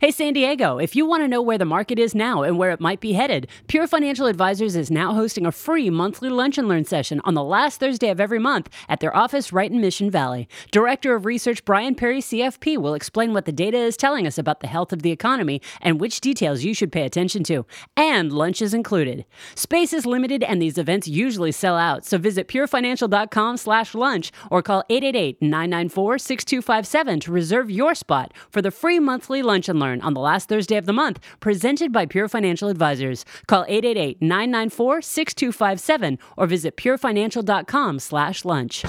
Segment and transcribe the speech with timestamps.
[0.00, 2.70] Hey San Diego, if you want to know where the market is now and where
[2.70, 6.68] it might be headed, Pure Financial Advisors is now hosting a free monthly lunch and
[6.68, 10.08] learn session on the last Thursday of every month at their office right in Mission
[10.08, 10.48] Valley.
[10.70, 14.60] Director of Research Brian Perry, CFP, will explain what the data is telling us about
[14.60, 17.66] the health of the economy and which details you should pay attention to.
[17.96, 19.24] And lunch is included.
[19.56, 24.62] Space is limited and these events usually sell out, so visit purefinancial.com slash lunch or
[24.62, 30.20] call 888-994-6257 to reserve your spot for the free monthly lunch and learn on the
[30.20, 33.24] last Thursday of the month, presented by Pure Financial Advisors.
[33.46, 38.84] Call 888-994-6257 or visit purefinancial.com slash lunch.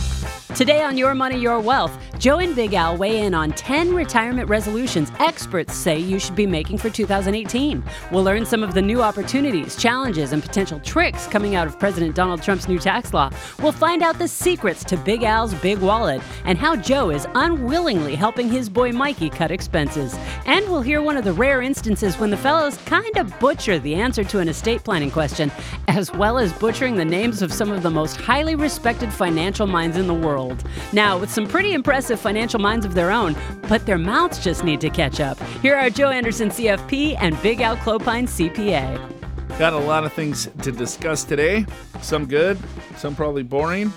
[0.55, 4.49] Today on Your Money, Your Wealth, Joe and Big Al weigh in on 10 retirement
[4.49, 7.83] resolutions experts say you should be making for 2018.
[8.11, 12.15] We'll learn some of the new opportunities, challenges, and potential tricks coming out of President
[12.15, 13.29] Donald Trump's new tax law.
[13.61, 18.15] We'll find out the secrets to Big Al's big wallet and how Joe is unwillingly
[18.15, 20.15] helping his boy Mikey cut expenses.
[20.45, 23.93] And we'll hear one of the rare instances when the fellows kind of butcher the
[23.93, 25.51] answer to an estate planning question,
[25.87, 29.97] as well as butchering the names of some of the most highly respected financial minds
[29.97, 30.67] in the world.
[30.91, 33.35] Now, with some pretty impressive financial minds of their own,
[33.67, 35.39] but their mouths just need to catch up.
[35.61, 39.59] Here are Joe Anderson, CFP, and Big Al Clopine, CPA.
[39.59, 41.67] Got a lot of things to discuss today.
[42.01, 42.57] Some good,
[42.97, 43.93] some probably boring,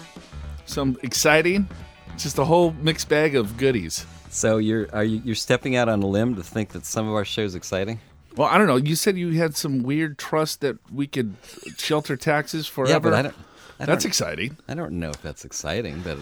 [0.67, 1.67] some exciting.
[2.19, 4.05] Just a whole mixed bag of goodies.
[4.35, 7.15] So you're are you you're stepping out on a limb to think that some of
[7.15, 8.01] our show's exciting?
[8.35, 8.77] Well, I don't know.
[8.77, 11.35] You said you had some weird trust that we could
[11.77, 12.93] shelter taxes forever.
[12.93, 13.35] Yeah, but I don't.
[13.79, 14.57] I That's don't- exciting.
[14.69, 16.17] I don't know if that's exciting, but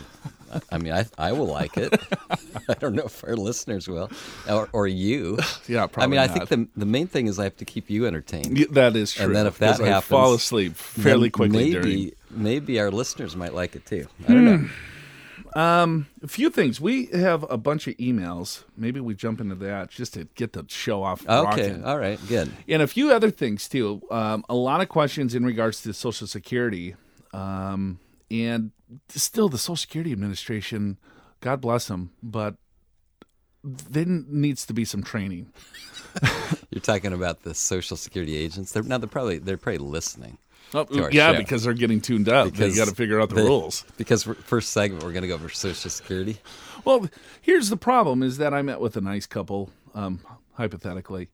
[0.52, 1.94] I- I mean, I I will like it.
[2.69, 4.11] I don't know if our listeners will,
[4.48, 5.39] or, or you.
[5.69, 6.02] Yeah, probably.
[6.05, 8.58] I mean, I think the the main thing is I have to keep you entertained.
[8.58, 9.27] Yeah, that is true.
[9.27, 12.12] and then if that because I fall asleep fairly quickly Maybe during.
[12.30, 14.08] maybe our listeners might like it too.
[14.28, 14.64] I don't Hmm.
[14.64, 14.70] know.
[15.54, 16.80] A few things.
[16.80, 18.64] We have a bunch of emails.
[18.76, 21.22] Maybe we jump into that just to get the show off.
[21.26, 21.84] Okay, rocking.
[21.84, 22.50] all right, good.
[22.68, 24.02] and a few other things too.
[24.10, 26.94] Um, a lot of questions in regards to Social Security,
[27.32, 27.98] um,
[28.30, 28.70] and
[29.08, 30.98] still the Social Security Administration.
[31.40, 32.56] God bless them, but
[33.64, 35.52] there needs to be some training.
[36.70, 38.72] You're talking about the Social Security agents.
[38.72, 40.39] They're now they're probably they're probably listening.
[40.73, 41.39] Oh, yeah, show.
[41.39, 42.47] because they're getting tuned up.
[42.47, 43.85] They Because got to figure out the they- rules.
[43.97, 46.39] Because first segment we're going to go over Social Security.
[46.85, 47.08] Well,
[47.41, 50.20] here's the problem: is that I met with a nice couple, um,
[50.55, 51.29] hypothetically,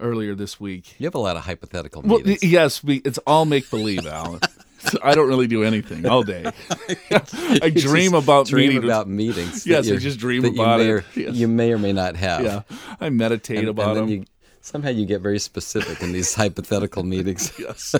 [0.00, 0.94] earlier this week.
[0.98, 2.42] You have a lot of hypothetical Well, meetings.
[2.42, 4.40] yes, we, it's all make believe, Alan.
[5.02, 6.44] I don't really do anything all day.
[7.10, 8.84] I You dream about dream meeting.
[8.84, 9.66] about meetings.
[9.66, 10.90] Yes, I just dream you about may it.
[10.90, 11.34] Or, Yes.
[11.34, 12.42] You may or may not have.
[12.42, 12.62] yeah,
[13.00, 14.14] I meditate And, about and then them.
[14.20, 14.24] you
[14.62, 17.52] somehow you get very specific in these hypothetical meetings.
[17.58, 17.94] yes,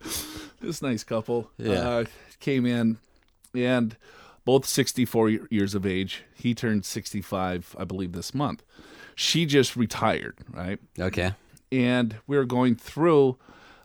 [0.60, 1.72] this nice couple Yeah.
[1.72, 2.04] uh,
[2.40, 2.98] came in,
[3.54, 3.96] and
[4.44, 6.24] both 64 years of age.
[6.34, 8.62] He turned 65, I believe, this month.
[9.14, 10.78] She just retired, right?
[10.98, 11.32] Okay.
[11.70, 13.36] and we were going through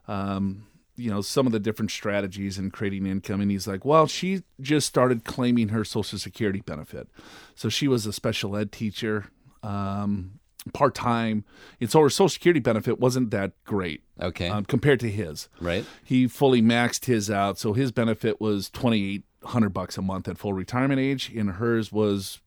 [0.08, 0.66] um,
[0.96, 4.44] you know some of the different strategies in creating income and he's like well she
[4.62, 7.08] just started claiming her social security benefit
[7.54, 9.26] so she was a special ed teacher
[9.62, 10.40] um,
[10.74, 11.46] part-time
[11.80, 14.50] and so her social security benefit wasn't that great Okay.
[14.50, 15.86] um, compared to his right.
[16.04, 20.54] he fully maxed his out so his benefit was 2800 bucks a month at full
[20.54, 22.40] retirement age and hers was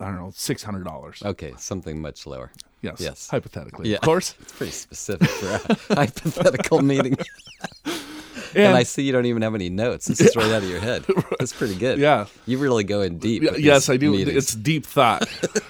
[0.00, 1.54] i don't know $600 Okay.
[1.58, 2.52] Something much lower.
[2.82, 3.28] yes yes.
[3.30, 3.96] hypothetically Yeah.
[3.96, 5.48] of course It's pretty specific for
[5.92, 7.16] a hypothetical meeting.
[8.54, 10.06] And, I see you don't even have any notes.
[10.06, 11.04] This is right out of your head.
[11.38, 11.98] That's pretty good.
[11.98, 12.24] Yeah.
[12.46, 13.42] You really go in deep.
[13.58, 14.12] Yes, I do.
[14.12, 14.34] meetings.
[14.36, 15.28] It's deep thought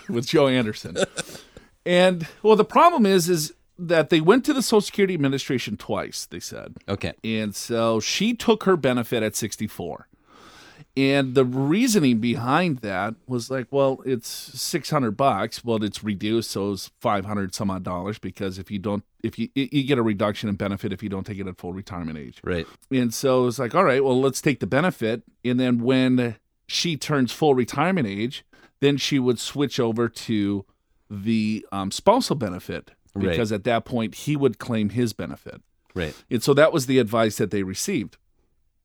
[0.08, 0.96] with Joe Anderson.
[1.86, 6.26] And well, the problem is, is that they went to the Social Security Administration twice.
[6.26, 7.12] They said, okay.
[7.22, 10.08] and so she took her benefit at 64.
[10.96, 15.62] And the reasoning behind that was like, well, it's 600 bucks.
[15.62, 19.50] Well, it's reduced, so it's 500 some odd dollars because if you don't, if you
[19.54, 22.40] you get a reduction in benefit if you don't take it at full retirement age.
[22.42, 22.66] Right.
[22.90, 25.22] And so it's like, all right, well, let's take the benefit.
[25.44, 26.36] And then when
[26.66, 28.44] she turns full retirement age,
[28.80, 30.64] then she would switch over to
[31.10, 33.30] the um, spousal benefit Right.
[33.30, 35.62] because at that point he would claim his benefit.
[35.94, 36.14] Right.
[36.30, 38.18] And so that was the advice that they received.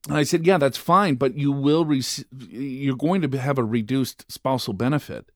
[0.08, 3.64] And I said, yeah, that's fine, but you will receive, you're going to have a
[3.64, 5.30] reduced spousal benefit.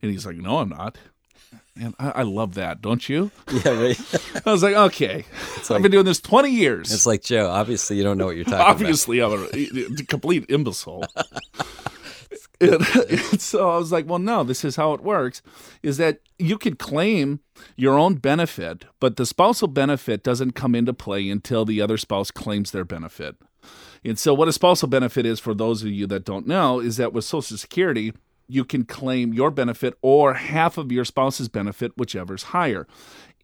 [0.00, 0.96] And he's like, no, I'm not.
[1.76, 3.30] And I, I love that, don't you?
[3.52, 3.78] Yeah.
[3.78, 4.00] Right.
[4.46, 5.24] I was like, okay,
[5.68, 6.92] I've been doing this 20 years.
[6.92, 7.48] It's like Joe.
[7.50, 11.04] Obviously, you don't know what you're talking about Obviously, I'm a, a complete imbecile.
[13.38, 15.42] So I was like, well, no, this is how it works
[15.82, 17.40] is that you could claim
[17.76, 22.30] your own benefit, but the spousal benefit doesn't come into play until the other spouse
[22.30, 23.36] claims their benefit.
[24.04, 26.96] And so, what a spousal benefit is, for those of you that don't know, is
[26.96, 28.12] that with Social Security,
[28.48, 32.86] you can claim your benefit or half of your spouse's benefit, whichever's higher.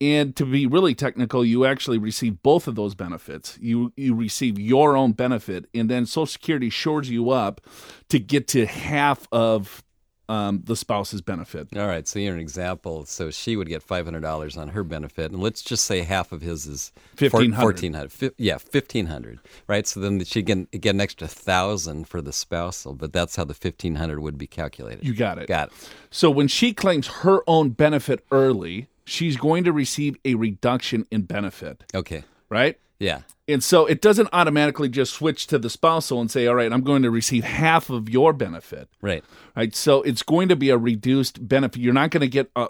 [0.00, 3.58] And to be really technical, you actually receive both of those benefits.
[3.60, 7.62] You you receive your own benefit, and then Social Security shores you up
[8.10, 9.82] to get to half of
[10.28, 11.68] um, the spouse's benefit.
[11.76, 13.04] All right, so you're an example.
[13.06, 16.32] So she would get five hundred dollars on her benefit, and let's just say half
[16.32, 18.32] of his is $1,500.
[18.36, 19.40] Yeah, fifteen hundred.
[19.66, 19.86] Right.
[19.86, 23.54] So then she can get an extra thousand for the spousal, but that's how the
[23.54, 25.04] fifteen hundred would be calculated.
[25.04, 25.46] You got it.
[25.48, 25.90] got it.
[26.10, 31.22] So when she claims her own benefit early, she's going to receive a reduction in
[31.22, 32.24] benefit, Okay.
[32.50, 32.78] right?
[32.98, 33.20] Yeah.
[33.48, 36.82] And so it doesn't automatically just switch to the spousal and say, all right, I'm
[36.82, 38.88] going to receive half of your benefit.
[39.00, 39.22] Right.
[39.54, 39.74] Right.
[39.74, 41.80] So it's going to be a reduced benefit.
[41.80, 42.68] You're not going to get a,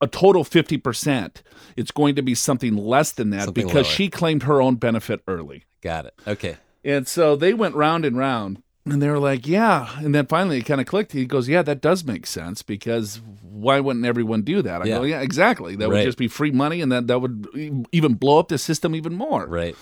[0.00, 1.36] a total 50%.
[1.76, 3.94] It's going to be something less than that Something because lower.
[3.94, 5.64] she claimed her own benefit early.
[5.80, 6.14] Got it.
[6.26, 6.56] Okay.
[6.84, 8.62] And so they went round and round.
[8.90, 9.88] And they were like, yeah.
[9.98, 11.12] And then finally it kind of clicked.
[11.12, 14.82] He goes, yeah, that does make sense because why wouldn't everyone do that?
[14.82, 15.16] I go, Yeah.
[15.18, 15.76] yeah, exactly.
[15.76, 17.46] That would just be free money and that, that would
[17.92, 19.46] even blow up the system even more.
[19.46, 19.76] Right.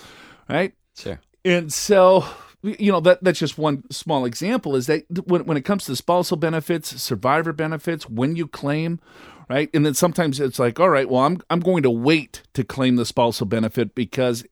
[0.49, 0.75] Right.
[0.97, 1.21] Sure.
[1.45, 2.25] And so,
[2.63, 5.97] you know, that that's just one small example is that when, when it comes to
[5.97, 9.01] spousal benefits, survivor benefits, when you claim,
[9.49, 9.71] right?
[9.73, 12.97] And then sometimes it's like, all right, well, I'm, I'm going to wait to claim
[12.97, 14.45] the spousal benefit because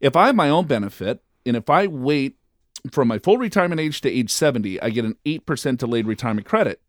[0.00, 2.36] if I have my own benefit and if I wait
[2.90, 6.80] from my full retirement age to age 70, I get an 8% delayed retirement credit.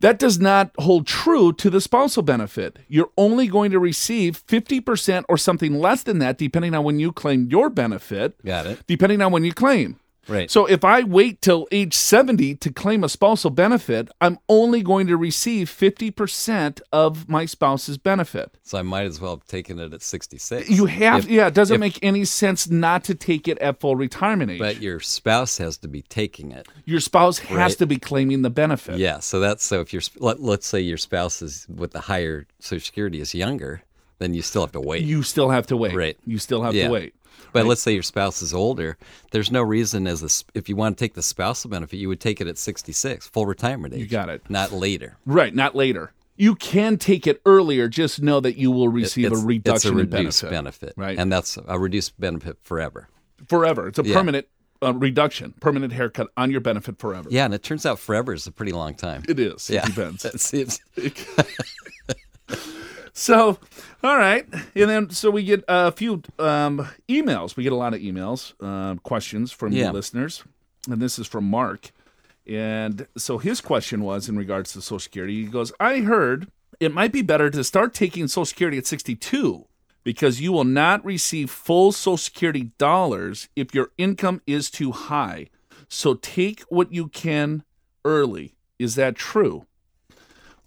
[0.00, 2.78] That does not hold true to the spousal benefit.
[2.86, 7.10] You're only going to receive 50% or something less than that, depending on when you
[7.10, 8.80] claim your benefit, Got it.
[8.86, 9.98] depending on when you claim.
[10.28, 10.50] Right.
[10.50, 15.06] So if I wait till age 70 to claim a spousal benefit, I'm only going
[15.06, 18.50] to receive 50% of my spouse's benefit.
[18.62, 20.68] So I might as well have taken it at 66.
[20.68, 23.80] You have, If- yeah, it doesn't if- make any sense not to take it at
[23.80, 24.58] full retirement age.
[24.58, 26.68] But your spouse has to be taking it.
[26.84, 27.78] Your spouse has Right.
[27.78, 28.98] to be claiming the benefit.
[28.98, 29.20] Yeah.
[29.20, 32.84] So that's so if your let, let's say your spouse is with the higher Social
[32.84, 33.82] Security is younger,
[34.18, 35.04] then you still have to wait.
[35.04, 35.94] You still have to wait.
[35.94, 36.16] Right.
[36.26, 36.86] You still have Yeah.
[36.88, 37.14] to wait.
[37.52, 38.96] But let's say your spouse is older.
[39.30, 42.20] There's no reason as a, if you want to take the spousal benefit, you would
[42.20, 44.00] take it at 66, full retirement age.
[44.00, 44.42] You got it.
[44.48, 45.16] Not later.
[45.26, 46.12] Right, not later.
[46.36, 49.84] You can take it earlier, just know that you will receive it's, a reduction it's
[50.14, 50.92] a reduced in benefit.
[50.96, 51.18] Right.
[51.18, 53.08] And that's a reduced benefit forever.
[53.48, 53.88] forever.
[53.88, 54.14] It's a Yeah.
[54.14, 54.46] permanent
[54.80, 57.28] uh, reduction, permanent haircut on your benefit forever.
[57.32, 59.24] Yeah, and it turns out forever is a pretty long time.
[59.28, 59.68] It is.
[59.68, 59.80] yeah.
[59.84, 60.24] It depends.
[60.26, 60.80] It seems-
[63.18, 63.58] So,
[64.04, 67.56] all right, and then so we get a few um, emails.
[67.56, 69.88] We get a lot of emails, uh, questions from Yeah.
[69.88, 70.44] the listeners,
[70.88, 71.90] and this is from Mark.
[72.46, 75.42] And so his question was in regards to Social Security.
[75.44, 76.46] He goes, "I heard
[76.78, 79.66] it might be better to start taking Social Security at 62
[80.04, 85.48] because you will not receive full Social Security dollars if your income is too high.
[85.88, 87.64] So take what you can
[88.04, 88.54] early.
[88.78, 89.66] Is that true?"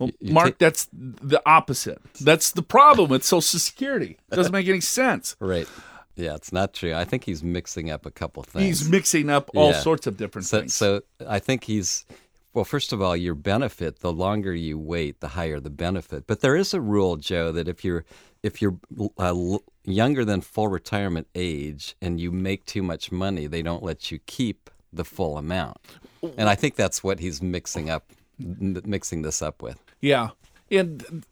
[0.01, 1.99] Well, you Mark, take- that's the opposite.
[2.19, 4.17] That's the problem with Social Security.
[4.31, 5.35] It doesn't make any sense.
[5.39, 5.67] right.
[6.15, 6.93] Yeah, it's not true.
[6.93, 8.65] I think he's mixing up a couple things.
[8.65, 9.79] He's mixing up all Yeah.
[9.79, 10.73] sorts of different So, things.
[10.73, 12.05] so I think he's
[12.53, 12.65] well.
[12.65, 13.99] First of all, your benefit.
[13.99, 16.25] The longer you wait, the higher the benefit.
[16.27, 18.03] But there is a rule, Joe, that if you're
[18.43, 18.75] if you're
[19.17, 24.11] uh, younger than full retirement age and you make too much money, they don't let
[24.11, 25.77] you keep the full amount.
[26.37, 29.79] And I think that's what he's mixing up, mixing this up with.
[30.01, 30.29] Yeah,
[30.69, 31.25] and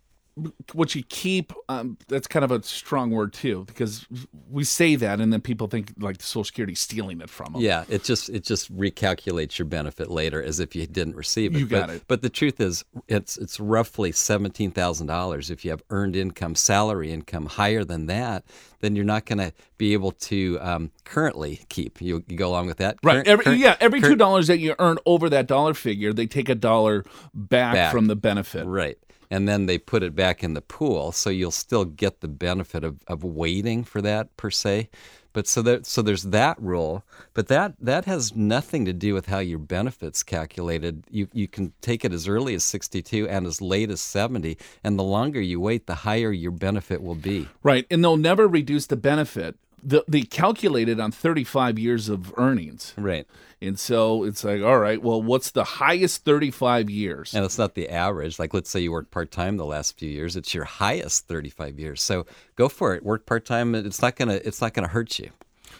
[0.74, 4.06] what you keep, um, that's kind of a strong word too, because
[4.50, 7.62] we say that, and then people think like the Social Security stealing it from them.
[7.62, 11.60] Yeah, it just it just recalculates your benefit later as if you didn't receive it.
[11.60, 12.04] You got but, it.
[12.08, 15.50] But the truth is, it's it's roughly seventeen thousand dollars.
[15.50, 18.44] If you have earned income, salary income higher than that,
[18.80, 22.02] then you're not going to be able to um, currently keep.
[22.02, 23.14] You, you go along with that, Right.
[23.16, 26.14] Current- Every, current- yeah, every two current- dollars that you earn over that dollar figure,
[26.14, 27.92] they take a dollar back, Back.
[27.92, 28.66] from the benefit.
[28.66, 28.98] Right.
[29.32, 32.84] And then they put it back in the pool, so you'll still get the benefit
[32.84, 34.90] of, of waiting for that per se.
[35.32, 37.04] But so there, so there's that rule,
[37.36, 41.04] but that that has nothing to do with how your benefits calculated.
[41.10, 44.98] You you can take it as early as 62 and as late as 70, and
[44.98, 47.48] the longer you wait, the higher your benefit will be.
[47.62, 49.56] Right, and they'll never reduce the benefit.
[49.84, 52.94] The, they calculate it on 35 years of earnings.
[52.98, 53.28] Right.
[53.62, 57.34] And so it's like, all right, well, what's the highest 35 years?
[57.34, 58.40] And it's not the average.
[58.40, 61.78] Like, let's say you worked part time the last few years; it's your highest 35
[61.78, 62.02] years.
[62.02, 63.04] So go for it.
[63.04, 63.76] Work part time.
[63.76, 64.40] It's not gonna.
[64.46, 65.32] It's not gonna hurt you.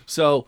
[0.06, 0.48] So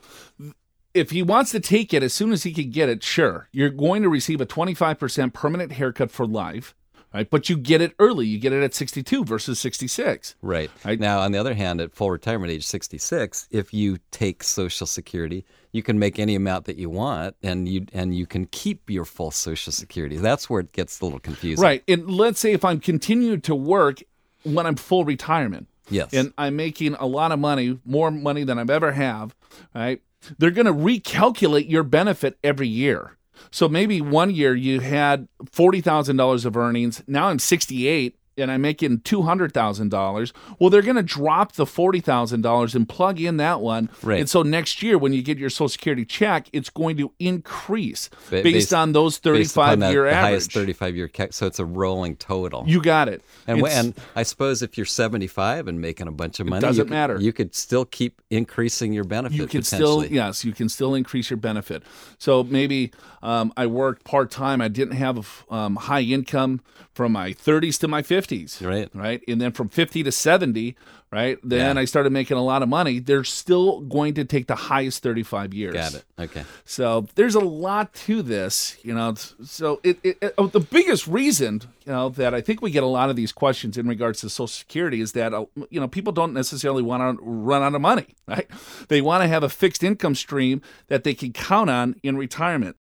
[0.94, 3.70] if he wants to take it as soon as he can get it, sure, you're
[3.70, 6.76] going to receive a 25% permanent haircut for life,
[7.14, 7.30] right?
[7.30, 8.26] But you get it early.
[8.28, 10.36] You get it at 62 versus 66.
[10.42, 10.72] Right.
[10.86, 11.00] Right.
[11.00, 15.46] Now, on the other hand, at full retirement age 66, if you take Social Security,
[15.72, 19.06] you can make any amount that you want, and you and you can keep your
[19.06, 20.18] full Social Security.
[20.18, 21.64] That's where it gets a little confusing.
[21.64, 21.84] Right.
[21.88, 24.02] And let's say if I'm continuing to work
[24.44, 26.14] when I'm full retirement, Yes.
[26.14, 29.36] and I'm making a lot of money, more money than I've ever have,
[29.76, 30.02] right?
[30.38, 33.18] They're going to recalculate your benefit every year.
[33.50, 37.04] So maybe one year you had $40,000 of earnings.
[37.08, 40.32] Now I'm 68 and I'm making $200,000.
[40.60, 43.90] Well, they're going to drop the $40,000 and plug in that one.
[44.02, 44.20] Right.
[44.20, 48.10] And so next year when you get your social security check, it's going to increase
[48.30, 50.24] based, based- on those Based upon 35 the, year the average.
[50.32, 52.64] highest 35 year ca- so it's a rolling total.
[52.66, 53.22] You got it.
[53.48, 56.84] and, and I suppose if you're 75 and making a bunch of money, doesn't you
[56.86, 57.20] could, matter.
[57.20, 59.38] You could still keep increasing your benefit.
[59.38, 61.84] you can still yes you can still increase your benefit
[62.18, 66.62] so maybe um, i worked part-time i didn't have um, high income
[66.94, 68.90] from my 30s to my 50s Right.
[68.94, 70.76] right and then from 50 to 70
[71.12, 71.82] right then Yeah.
[71.82, 75.54] i started making a lot of money they're still going to take the highest 35
[75.54, 76.04] years Got it.
[76.20, 76.44] Okay.
[76.66, 79.16] so there's a lot to this, you know.
[79.16, 82.84] So it, it, it- oh, the biggest reason, you know, that I think we get
[82.84, 85.88] a lot of these questions in regards to Social Security is that uh, you know
[85.88, 88.48] people don't necessarily want to run out of money, right?
[88.88, 92.76] They want to have a fixed income stream that they can count on in retirement.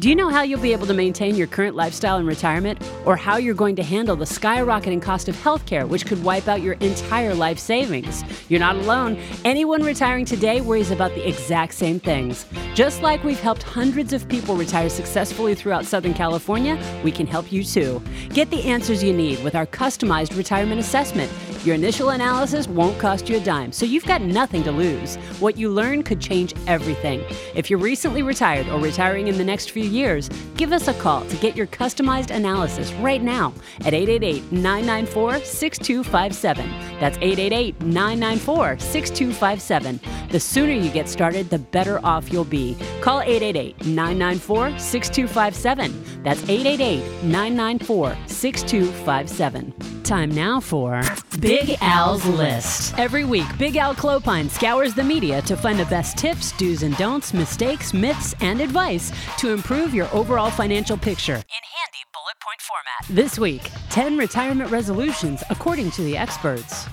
[0.00, 3.16] Do you know how you'll be able to maintain your current lifestyle in retirement or
[3.16, 6.74] how you're going to handle the skyrocketing cost of healthcare, which could wipe out your
[6.74, 8.22] entire life savings?
[8.48, 9.20] You're not alone.
[9.44, 12.46] Anyone retiring today worries about the exact same things.
[12.76, 17.50] Just like we've helped hundreds of people retire successfully throughout Southern California, we can help
[17.50, 18.00] you too.
[18.28, 21.32] Get the answers you need with our customized retirement assessment.
[21.64, 25.16] Your initial analysis won't cost you a dime, so you've got nothing to lose.
[25.40, 27.22] What you learn could change everything.
[27.54, 31.24] If you're recently retired or retiring in the next few years, give us a call
[31.26, 36.70] to get your customized analysis right now at 888 994 6257.
[37.00, 40.00] That's 888 994 6257.
[40.30, 42.76] The sooner you get started, the better off you'll be.
[43.00, 46.22] Call 888 994 6257.
[46.22, 49.97] That's 888 994 6257.
[50.08, 51.02] Time now for
[51.38, 52.98] Big Al's List.
[52.98, 56.96] Every week, Big Al Clopine scours the media to find the best tips, do's and
[56.96, 62.58] don'ts, mistakes, myths, and advice to improve your overall financial picture in handy bullet point
[62.62, 63.14] format.
[63.14, 66.86] This week, 10 retirement resolutions according to the experts.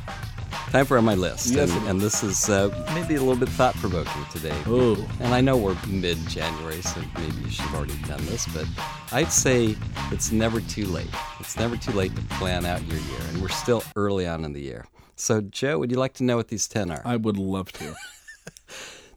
[0.75, 3.75] Time for my list, Yes, and, and this is uh, maybe a little bit thought
[3.75, 4.51] provoking today.
[4.65, 4.97] Oh.
[5.21, 8.65] And I know we're mid January, so maybe you should have already done this, but
[9.13, 9.77] I'd say
[10.11, 11.07] it's never too late.
[11.39, 14.51] It's never too late to plan out your year, and we're still early on in
[14.51, 14.85] the year.
[15.15, 17.01] So, Joe, would you like to know what these 10 are?
[17.05, 17.95] I would love to.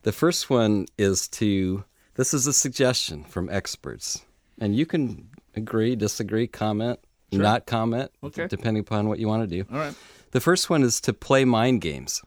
[0.02, 1.82] The first one is to
[2.14, 4.24] this is a suggestion from experts,
[4.60, 7.00] and you can agree, disagree, comment,
[7.32, 8.46] not comment, Okay.
[8.46, 9.68] depending upon what you want to do.
[9.72, 9.94] All right.
[10.32, 12.22] The first one is to play mind games.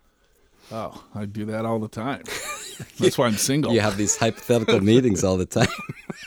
[0.72, 2.24] Oh, I do that all the time.
[3.00, 3.74] That's why I'm single.
[3.74, 5.68] You have these hypothetical meetings all the time.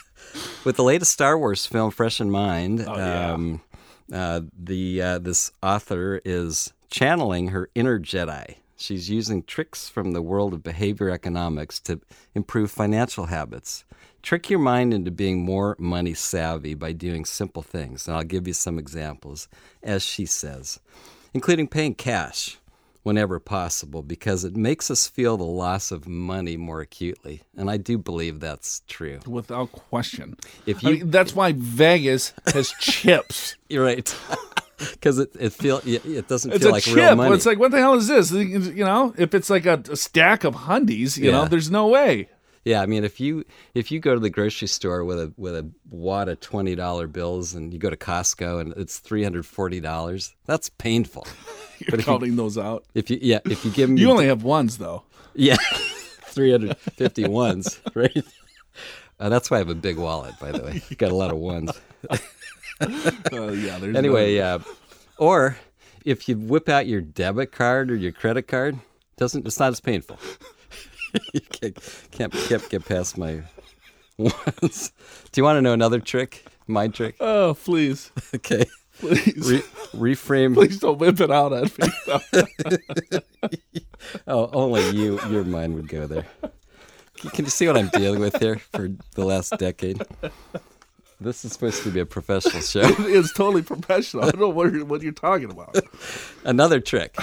[0.63, 3.33] With the latest Star Wars film fresh in mind, Oh, yeah.
[3.33, 3.61] um,
[4.11, 8.55] uh, the uh, this author is channeling her inner Jedi.
[8.77, 12.01] She's using tricks from the world of behavior economics to
[12.35, 13.85] improve financial habits.
[14.21, 18.07] Trick your mind into being more money savvy by doing simple things.
[18.07, 19.47] And I'll give you some examples,
[19.81, 20.79] as she says,
[21.35, 22.57] including paying cash
[23.03, 27.43] whenever possible because it makes us feel the loss of money more acutely.
[27.55, 29.19] And I do believe that's true.
[29.27, 30.37] Without question.
[30.65, 33.55] If I you- mean, that's why Vegas has chips.
[33.69, 34.15] You're right.
[34.77, 36.97] Because it, it feel it doesn't It's feel like chip.
[36.97, 37.33] real money.
[37.33, 38.29] It's like, what the hell is this?
[38.31, 42.27] You know, if it's like a, a stack of hundies, you know, there's no way.
[42.65, 43.45] Yeah, I mean, if you
[43.75, 47.05] if you go to the grocery store with a with a wad of twenty dollar
[47.07, 51.27] bills, and you go to Costco and it's three hundred forty dollars, that's painful.
[51.79, 52.83] You're you- counting those out.
[52.95, 55.03] If you yeah, if you give them You only have ones though.
[55.35, 55.57] yeah,
[56.23, 58.17] three hundred fifty ones, right?
[59.19, 60.81] Uh, that's why I have a big wallet, by the way.
[60.97, 61.71] Got a lot of ones.
[62.09, 62.17] Uh,
[63.31, 63.77] yeah.
[63.79, 64.59] There's Anyway, no- uh,
[65.17, 65.57] or
[66.03, 68.77] if you whip out your debit card or your credit card,
[69.17, 70.17] doesn't it's not as painful.
[71.33, 71.77] you can't,
[72.11, 73.41] can't can't get past my
[74.17, 74.91] ones.
[75.31, 76.45] Do you want to know another trick?
[76.67, 77.15] My trick.
[77.19, 78.65] Oh, please, Okay.
[78.99, 80.53] please, Re- reframe.
[80.55, 83.19] please don't whip it out at me.
[84.27, 85.19] Oh, only you.
[85.29, 86.25] Your mind would go there.
[87.33, 90.01] Can, you see what I'm dealing with here for the last decade?
[91.19, 92.81] This is supposed to be a professional show.
[92.99, 94.23] it's totally professional.
[94.25, 95.75] I don't know what you're, what you're talking about.
[96.43, 97.15] Another trick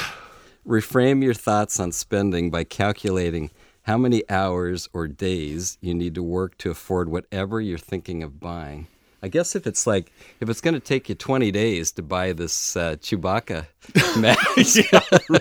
[0.66, 3.50] reframe your thoughts on spending by calculating
[3.82, 8.38] how many hours or days you need to work to afford whatever you're thinking of
[8.40, 8.86] buying.
[9.24, 10.10] I guess if it's like
[10.40, 13.66] if it's going to take you 20 days to buy this uh, Chewbacca
[14.18, 14.92] mask,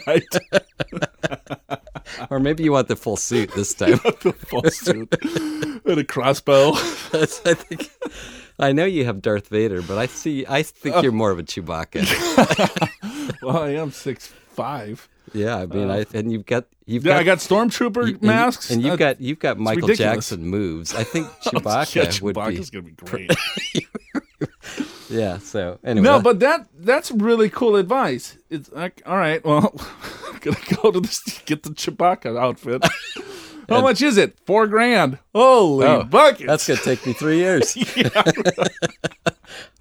[0.07, 1.79] right.
[2.29, 3.91] or maybe you want the full suit this time.
[4.21, 5.12] the full suit
[5.86, 6.74] and a crossbow.
[7.12, 7.89] That's, I think.
[8.60, 10.45] I know you have Darth Vader, but I see.
[10.48, 11.01] I think Oh.
[11.01, 12.05] you're more of a Chewbacca.
[13.41, 14.31] Well, I am six
[14.62, 15.10] five.
[15.34, 18.70] Yeah, I mean, I and you've got you've Yeah, got I got stormtrooper you- masks,
[18.70, 20.15] and, you've Uh, got you've got Michael ridiculous.
[20.30, 20.94] Jackson moves.
[20.96, 22.65] I think yeah, Chewbacca would be.
[22.72, 23.32] Gonna be great.
[25.10, 25.39] Yeah.
[25.39, 28.38] So anyway, no, but that that's really cool advice.
[28.50, 29.74] It's like, all right, well,
[30.32, 32.86] I'm gonna go to this get the Chewbacca outfit.
[33.68, 34.38] How much is it?
[34.46, 35.18] Four grand.
[35.36, 36.46] Holy Oh, buckets!
[36.48, 37.75] that's gonna take me three years.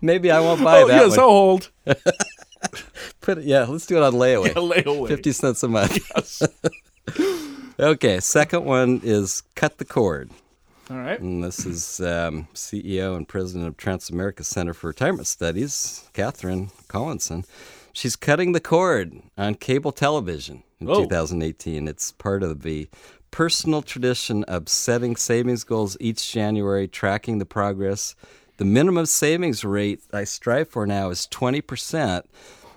[0.01, 1.21] Maybe I won't buy oh that yes, one.
[1.21, 1.71] I'll hold.
[3.21, 4.53] Put it, yeah, let's do it on layaway.
[4.55, 5.09] Layaway.
[5.09, 5.99] Fifty cents a month.
[7.81, 10.31] okay, second one is cut the cord.
[10.91, 11.21] All right.
[11.21, 17.45] And this is um, CEO and president of Transamerica Center for Retirement Studies, Catherine Collinson.
[17.93, 21.03] She's cutting the cord on cable television in Oh.
[21.03, 21.87] 2018.
[21.87, 22.89] It's part of the
[23.31, 28.17] personal tradition of setting savings goals each January, tracking the progress.
[28.57, 32.23] The minimum savings rate I strive for now is 20%.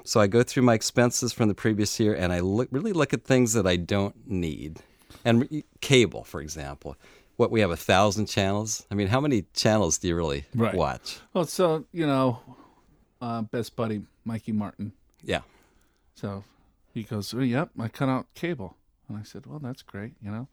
[0.06, 3.14] So I go through my expenses from the previous year and I look, really look
[3.14, 4.80] at things that I don't need.
[5.26, 6.98] And re- cable, for example.
[7.38, 8.86] What we have a thousand channels.
[8.92, 10.74] I mean, how many channels do you really Right.
[10.76, 11.20] watch?
[11.34, 12.40] Well, so you know,
[13.22, 14.92] uh, best buddy Mikey Martin.
[15.24, 15.42] Yeah.
[16.16, 16.44] So
[16.94, 18.76] he goes, oh, "Yep, I cut out cable,"
[19.10, 20.48] and I said, "Well, that's great, you know."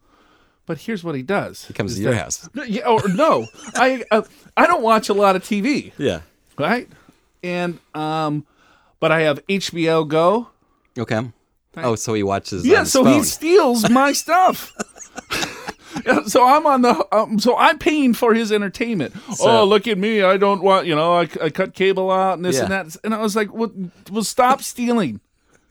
[0.65, 1.65] But here's what he does.
[1.65, 2.49] He comes to your that- house.
[2.67, 4.23] Yeah, or no, I uh,
[4.57, 6.21] I don't watch a lot of TV, Yeah.
[6.57, 6.89] right?
[7.43, 8.45] And um,
[9.01, 10.47] but I have HBO Go.
[10.97, 11.19] Okay.
[11.75, 12.65] Oh, so he watches.
[12.65, 13.13] Yeah, his so phone.
[13.15, 14.73] he steals my stuff.
[16.25, 19.13] So I'm on the um, so I'm paying for his entertainment.
[19.41, 20.21] oh, look at me!
[20.23, 23.13] I don't want you know I, I cut cable out and this and that, and
[23.13, 23.71] I was like, well,
[24.09, 25.19] well, stop stealing,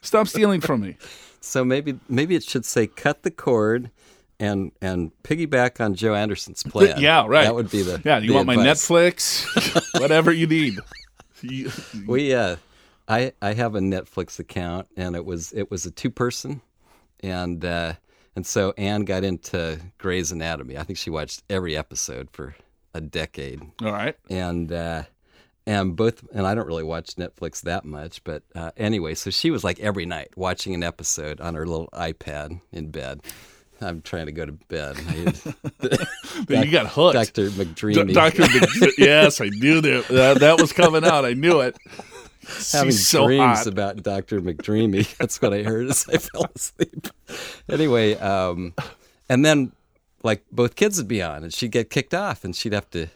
[0.03, 0.97] stop stealing from me.
[1.41, 3.91] So maybe maybe it should say cut the cord
[4.39, 7.01] and and piggyback on Joe Anderson's plan.
[7.01, 7.45] Yeah, right.
[7.45, 8.57] That would be the Yeah, you the want my.
[8.57, 9.47] Netflix,
[10.01, 10.79] whatever you need.
[12.07, 12.57] We uh,
[13.11, 16.63] I I have a Netflix account and it was it was a two person,
[17.21, 17.95] and uh,
[18.37, 20.79] and so Anne got into Grey's Anatomy.
[20.79, 22.55] I think she watched every episode for
[22.95, 23.61] a decade.
[23.85, 24.17] all right.
[24.31, 25.03] and uh,
[25.67, 29.51] and both and I don't really watch Netflix that much, but uh, anyway, so she
[29.51, 33.23] was like every night watching an episode on her little iPad in bed.
[33.83, 34.97] I'm trying to go to bed.
[35.81, 35.99] But
[36.49, 37.15] you got hooked.
[37.15, 38.43] Doctor McDreamy Doctor,
[38.81, 40.09] Mc- yes, I knew that.
[40.09, 41.25] that that was coming out.
[41.25, 41.77] I knew it.
[42.73, 43.67] Having so dreams hot.
[43.67, 45.17] about Doctor McDreamy.
[45.19, 47.09] That's what I heard as I fell asleep.
[47.69, 48.75] Anyway, um,
[49.29, 49.73] and then
[50.23, 53.09] like both kids would be on, and she'd get kicked off, and she'd have to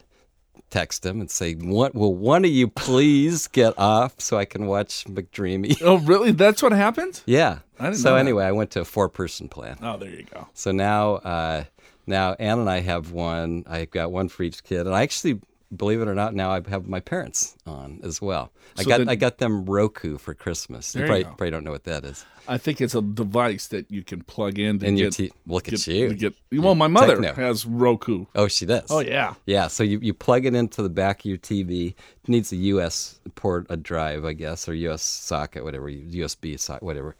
[0.69, 1.95] text him and say, "What?
[1.95, 6.31] Will one of you please get off so I can watch McDreamy?" Oh, really?
[6.31, 7.21] That's what happened?
[7.25, 7.59] Yeah.
[7.79, 9.77] I so anyway, I went to a four-person plan.
[9.81, 10.47] Oh, there you go.
[10.53, 11.65] So now, uh,
[12.07, 13.65] now Ann and I have one.
[13.67, 15.41] I've got one for each kid, and I actually,
[15.75, 18.51] believe it or not, now I have my parents on as well.
[18.77, 20.93] I got then- I got them Roku for Christmas.
[20.95, 22.25] You probably, probably don't know what that is.
[22.47, 25.31] I think it's a device that you can plug in to And your get, t-
[25.47, 26.13] look at you.
[26.13, 26.35] get.
[26.51, 27.33] Well, my mother Techno.
[27.33, 28.25] has Roku.
[28.35, 28.85] Oh, she does.
[28.91, 29.33] Oh yeah.
[29.47, 31.89] Yeah, so you, you plug it into the back of your TV.
[32.23, 36.83] It needs a US port, a drive, I guess, or US socket, whatever, USB socket,
[36.83, 37.15] whatever.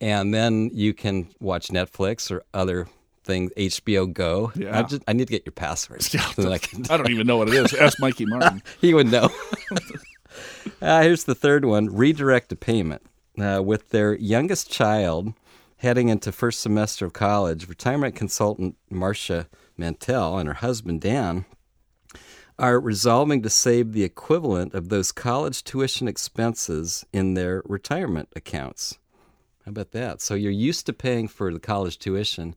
[0.00, 2.88] And then you can watch Netflix or other
[3.30, 4.52] things, HBO Go.
[4.54, 4.78] Yeah.
[4.78, 6.02] I, just, I need to get your password.
[6.02, 7.72] so I can, I don't even know what it is.
[7.74, 8.62] Ask Mikey Martin.
[8.80, 9.30] he would know.
[10.82, 13.02] uh, here's the third one redirect a payment.
[13.38, 15.32] Uh, with their youngest child
[15.76, 21.46] heading into first semester of college, retirement consultant Marcia Mantell and her husband Dan
[22.58, 28.98] are resolving to save the equivalent of those college tuition expenses in their retirement accounts.
[29.64, 30.20] How about that?
[30.20, 32.54] So you're used to paying for the college tuition.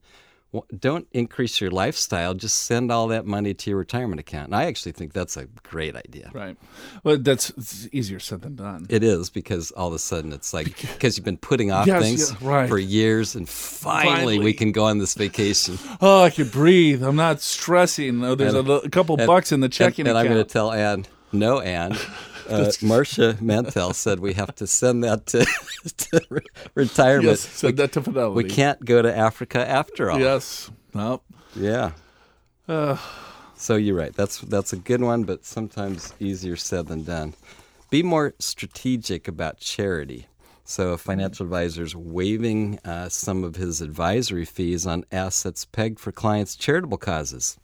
[0.78, 2.34] Don't increase your lifestyle.
[2.34, 4.46] Just send all that money to your retirement account.
[4.46, 6.30] And I actually think that's a great idea.
[6.32, 6.56] Right.
[7.02, 8.86] Well, that's it's easier said than done.
[8.88, 12.02] It is because all of a sudden it's like because you've been putting off Yes,
[12.02, 12.68] things yeah, right.
[12.68, 14.38] for years, and finally, Finally.
[14.40, 15.78] we can go on this vacation.
[16.00, 17.02] Oh, I can breathe.
[17.02, 18.22] I'm not stressing.
[18.24, 20.44] Oh, there's a, And- li- a couple bucks in the checking and, and I'm going
[20.44, 21.96] to tell Ann, no, Ann.
[22.48, 25.46] Uh, Marcia Mantell said we have to send that to,
[25.96, 26.40] to re-
[26.74, 27.24] retirement.
[27.28, 28.36] yes, send that to Fidelity.
[28.36, 30.18] we can't go to Africa after all.
[30.20, 30.70] Yes.
[30.92, 31.22] No.
[31.56, 31.92] Yeah.
[32.68, 32.96] Uh,
[33.56, 34.14] So you're right.
[34.14, 37.34] That's that's a good one, but sometimes easier said than done.
[37.90, 40.26] Be more strategic about charity.
[40.64, 46.10] So a financial advisor's waiving uh, some of his advisory fees on assets pegged for
[46.10, 47.58] clients' charitable causes.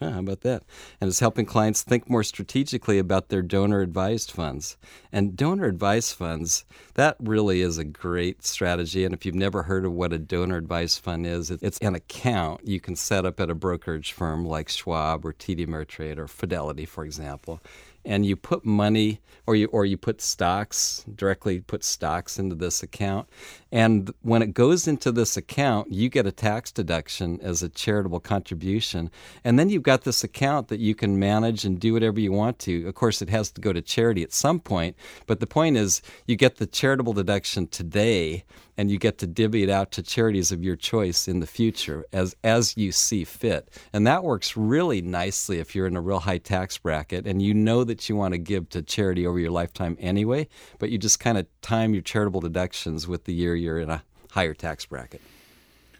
[0.00, 0.62] Yeah, how about that?
[1.00, 4.76] And it's helping clients think more strategically about their donor advised funds.
[5.10, 9.04] And donor advised funds, that really is a great strategy.
[9.04, 12.66] And if you've never heard of what a donor advised fund is, it's an account
[12.66, 16.84] you can set up at a brokerage firm like Schwab or TD Ameritrade or Fidelity,
[16.84, 17.60] for example
[18.04, 22.82] and you put money or you or you put stocks directly put stocks into this
[22.82, 23.28] account
[23.70, 28.20] and when it goes into this account you get a tax deduction as a charitable
[28.20, 29.10] contribution
[29.44, 32.58] and then you've got this account that you can manage and do whatever you want
[32.58, 35.76] to of course it has to go to charity at some point but the point
[35.76, 38.44] is you get the charitable deduction today
[38.78, 42.06] and you get to divvy it out to charities of your choice in the future
[42.12, 43.68] as as you see fit.
[43.92, 47.52] And that works really nicely if you're in a real high tax bracket and you
[47.52, 51.18] know that you want to give to charity over your lifetime anyway, but you just
[51.18, 55.20] kind of time your charitable deductions with the year you're in a higher tax bracket.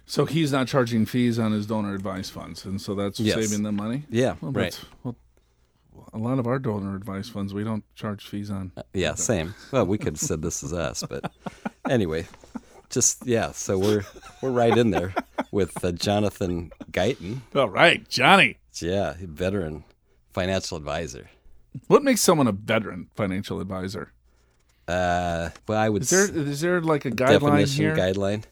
[0.06, 3.34] So he's not charging fees on his donor advice funds, and so that's Yes.
[3.34, 4.04] saving them money.
[4.08, 4.80] Yeah, well, right.
[5.04, 5.16] Well,
[6.14, 8.72] a lot of our donor advice funds we don't charge fees on.
[8.94, 9.54] Yeah, same.
[9.72, 11.30] Well, we could have said this is us, but
[11.90, 12.26] anyway,
[12.88, 13.52] just yeah.
[13.52, 14.04] So we're
[14.42, 15.12] we're right in there
[15.50, 17.42] with uh, Jonathan Guyton.
[17.54, 18.56] All right, Johnny.
[18.80, 19.84] Yeah, veteran
[20.32, 21.28] financial advisor.
[21.88, 24.12] What makes someone a veteran financial advisor?
[24.88, 27.96] Uh, well, I would Is there is there like a guideline definition here?
[27.96, 28.44] guideline.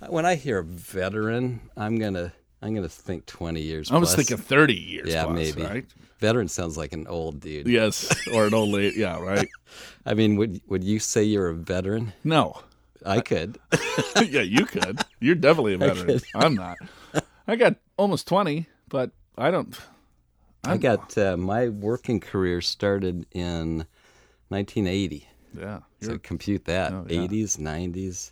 [0.00, 3.90] Uh, When I hear veteran, I'm gonna I'm gonna think 20 years.
[3.90, 4.16] I was plus.
[4.26, 5.08] thinking thirty years.
[5.08, 5.62] yeah, plus, maybe.
[5.62, 5.86] Right?
[6.20, 7.66] Veteran sounds like an old dude.
[7.66, 9.00] Yes, or an old lady.
[9.00, 9.48] Yeah, right.
[10.06, 12.12] I mean, would would you say you're a veteran?
[12.24, 12.60] No.
[13.04, 13.58] I could.
[14.28, 15.00] yeah, you could.
[15.20, 16.20] You're definitely a veteran.
[16.34, 16.76] I'm not.
[17.48, 19.74] I got almost twenty, but I don't.
[20.64, 23.86] I got uh, my working career started in
[24.48, 25.26] 1980.
[25.58, 26.92] Yeah, So compute that.
[26.92, 27.26] Oh, yeah.
[27.26, 28.30] 80s, 90s,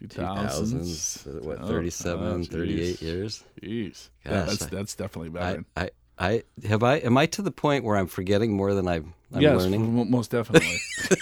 [0.00, 0.08] 2000s.
[0.08, 3.44] 2000s, uh, what, Oh, 37, oh, 38 years.
[3.62, 4.08] Jeez.
[4.24, 5.58] Yeah, that's that's definitely I.
[5.76, 9.06] I, I have I am I to the point where I'm forgetting more than I've,
[9.34, 10.10] I'm yes, learning?
[10.10, 10.76] most definitely.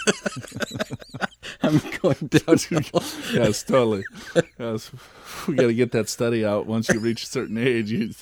[1.62, 3.03] I'm going downhill.
[3.33, 4.05] yes, totally.
[4.59, 4.90] Yes,
[5.46, 6.66] we got to get that study out.
[6.66, 8.12] Once you reach a certain age, you,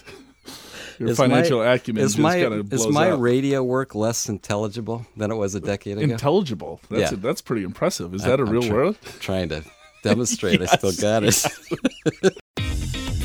[0.99, 3.21] your Is my- financial acumen is just my kind of blows is my up.
[3.21, 6.13] radio work less intelligible than it was a decade ago?
[6.13, 6.81] Intelligible.
[6.91, 7.19] That's Yeah.
[7.21, 8.15] that's pretty impressive.
[8.15, 8.97] Is that a I'm real word?
[9.21, 9.65] Trying to
[10.03, 12.39] demonstrate, I still got it.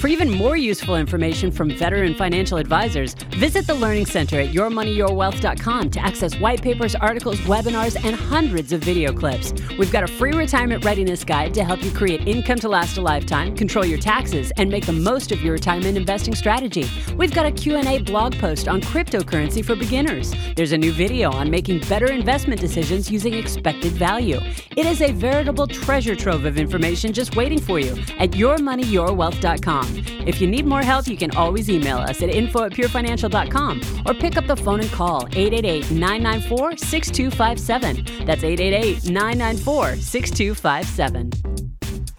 [0.03, 5.91] For even more useful information from veteran financial advisors, visit the Learning Center at yourmoneyyourwealth.com
[5.91, 9.53] to access white papers, articles, webinars, and hundreds of video clips.
[9.77, 13.01] We've got a free retirement readiness guide to help you create income to last a
[13.01, 16.85] lifetime, control your taxes, and make the most of your retirement investing strategy.
[17.15, 20.35] We've got a Q&A blog post on cryptocurrency for beginners.
[20.57, 24.41] There's a new video on making better investment decisions using expected value.
[24.75, 29.92] It is a veritable treasure trove of information just waiting for you at yourmoneyyourwealth.com.
[30.27, 34.13] If you need more help, you can always email us at info at purefinancial.com or
[34.13, 38.25] pick up the phone and call 888 994 6257.
[38.25, 41.63] That's 888 994 6257.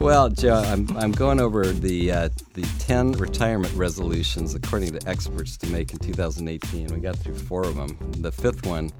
[0.00, 5.56] Well, Joe, I'm, I'm going over the uh, the ten retirement resolutions according to experts
[5.58, 6.88] to make in 2018.
[6.88, 7.96] We got through four of them.
[8.18, 8.90] The fifth one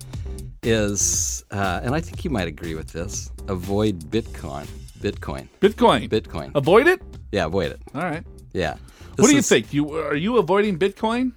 [0.63, 4.67] is, uh, and I think you might agree with this: avoid Bitcoin.
[5.01, 5.49] Bitcoin.
[5.61, 6.09] Bitcoin.
[6.09, 6.53] Bitcoin.
[6.55, 7.03] Avoid it.
[7.33, 7.83] Yeah, avoid it.
[7.95, 8.25] All right.
[8.55, 8.77] Yeah.
[9.17, 9.75] what This do you is- think?
[9.75, 11.33] You are you avoiding Bitcoin?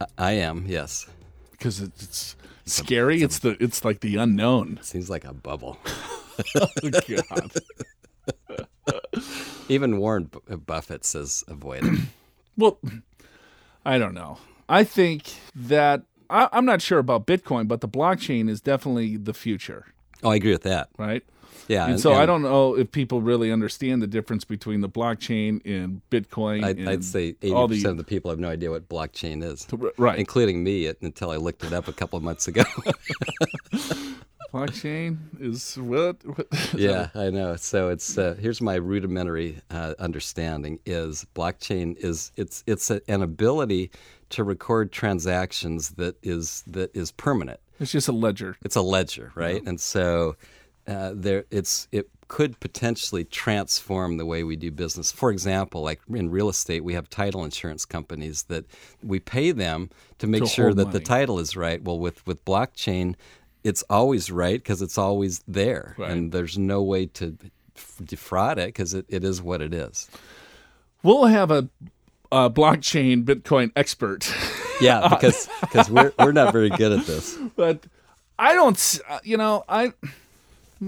[0.00, 0.64] I- I am.
[0.66, 1.06] Yes.
[1.50, 3.22] Because it's scary.
[3.22, 4.78] It's the it's like the unknown.
[4.82, 5.76] Seems like a bubble.
[6.56, 6.66] Oh,
[7.28, 7.52] God.
[9.68, 12.00] Even Warren uh, Buffett says avoid it.
[12.56, 12.78] Well,
[13.84, 14.36] I don't know.
[14.68, 19.32] I think that I, I'm not sure about Bitcoin, but the blockchain is definitely the
[19.32, 19.86] future,
[20.22, 20.88] oh, I agree with that.
[20.98, 21.22] right?
[21.68, 21.86] Yeah.
[21.86, 26.00] And, so I don't know if people really understand the difference between the blockchain and
[26.10, 26.64] Bitcoin.
[26.64, 29.66] I'd, and I'd say 80% the of the people have no idea what blockchain is.
[29.96, 32.62] right including me until I looked it up a couple of months ago.
[34.52, 36.24] blockchain is what?
[36.24, 37.56] what yeah, I know.
[37.56, 43.22] So it's uh, here's my rudimentary uh, understanding: is blockchain is it's it's a, an
[43.22, 43.90] ability
[44.30, 47.60] to record transactions that is that is permanent.
[47.80, 48.56] It's just a ledger.
[48.62, 49.62] It's a ledger, right?
[49.66, 50.36] And so
[50.86, 55.12] uh, there, it's it could potentially transform the way we do business.
[55.12, 58.64] For example, like in real estate, we have title insurance companies that
[59.02, 61.82] we pay them to make To sure that the title is right.
[61.82, 63.16] Well, with with blockchain,
[63.64, 66.10] it's always right because it's always there, Right.
[66.10, 67.36] and there's no way to
[68.04, 70.08] defraud it because it, it is what it is.
[71.02, 71.68] We'll have a,
[72.30, 74.32] a blockchain Bitcoin expert,
[74.80, 77.36] Yeah, because because we're we're not very good at this.
[77.56, 77.84] but
[78.38, 79.00] I don't.
[79.08, 79.92] uh, You know, I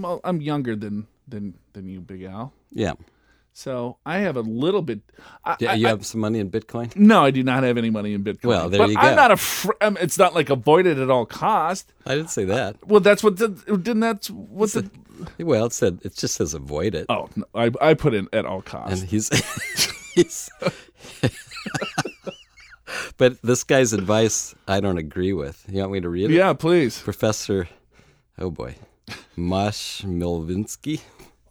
[0.01, 2.53] well, I'm younger than than than you, Big Al.
[2.71, 2.93] Yeah.
[3.57, 4.99] So I have a little bit.
[5.45, 6.93] I, Yeah, you I- have some money in Bitcoin.
[6.97, 8.47] no, I do not have any money in Bitcoin.
[8.49, 9.37] Well, there but you I'm not a.
[9.37, 11.93] Fr- um, it's not like avoid it at all cost.
[12.05, 12.75] I didn't say that.
[12.85, 14.89] Well, that's what the, didn't that's what the.
[15.39, 17.05] Well, it said it just says avoid it.
[17.07, 18.99] Oh, no, I I put in at all costs.
[19.01, 19.29] and he's
[20.15, 20.49] he's
[23.17, 25.63] but this guy's advice I don't agree with.
[25.69, 26.33] You want me to read it?
[26.33, 26.99] yeah, please.
[27.01, 27.67] Professor
[28.37, 28.75] oh boy.
[29.35, 31.01] Mosh Milvinsky.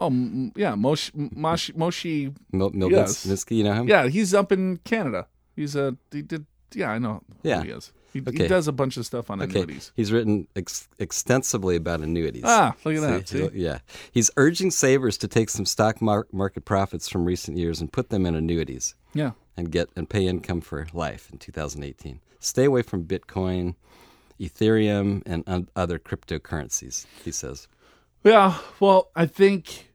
[0.00, 2.32] Oh, m- yeah, Moshi Moshi Moshi.
[2.52, 3.24] Mil- Yes.
[3.26, 3.88] Milvinsky, you know him?
[3.88, 5.26] Yeah, he's up in Canada.
[5.56, 6.46] He's a he did.
[6.74, 7.22] Yeah, I know.
[7.42, 7.58] Yeah.
[7.60, 7.92] who he is.
[8.12, 8.48] He, he Okay.
[8.48, 9.92] does a bunch of stuff on annuities.
[9.96, 12.42] He's written ex- extensively about annuities.
[12.46, 13.28] Ah, look at that.
[13.28, 13.48] See?
[13.54, 13.78] Yeah.
[14.12, 18.10] He's urging savers to take some stock mar- market profits from recent years and put
[18.10, 18.94] them in annuities.
[19.14, 19.32] Yeah.
[19.56, 22.18] and get and pay income for life in 2018.
[22.40, 23.74] Stay away from Bitcoin,
[24.40, 27.06] Ethereum, and other cryptocurrencies.
[27.24, 27.68] He says.
[28.24, 29.92] Yeah, well, I think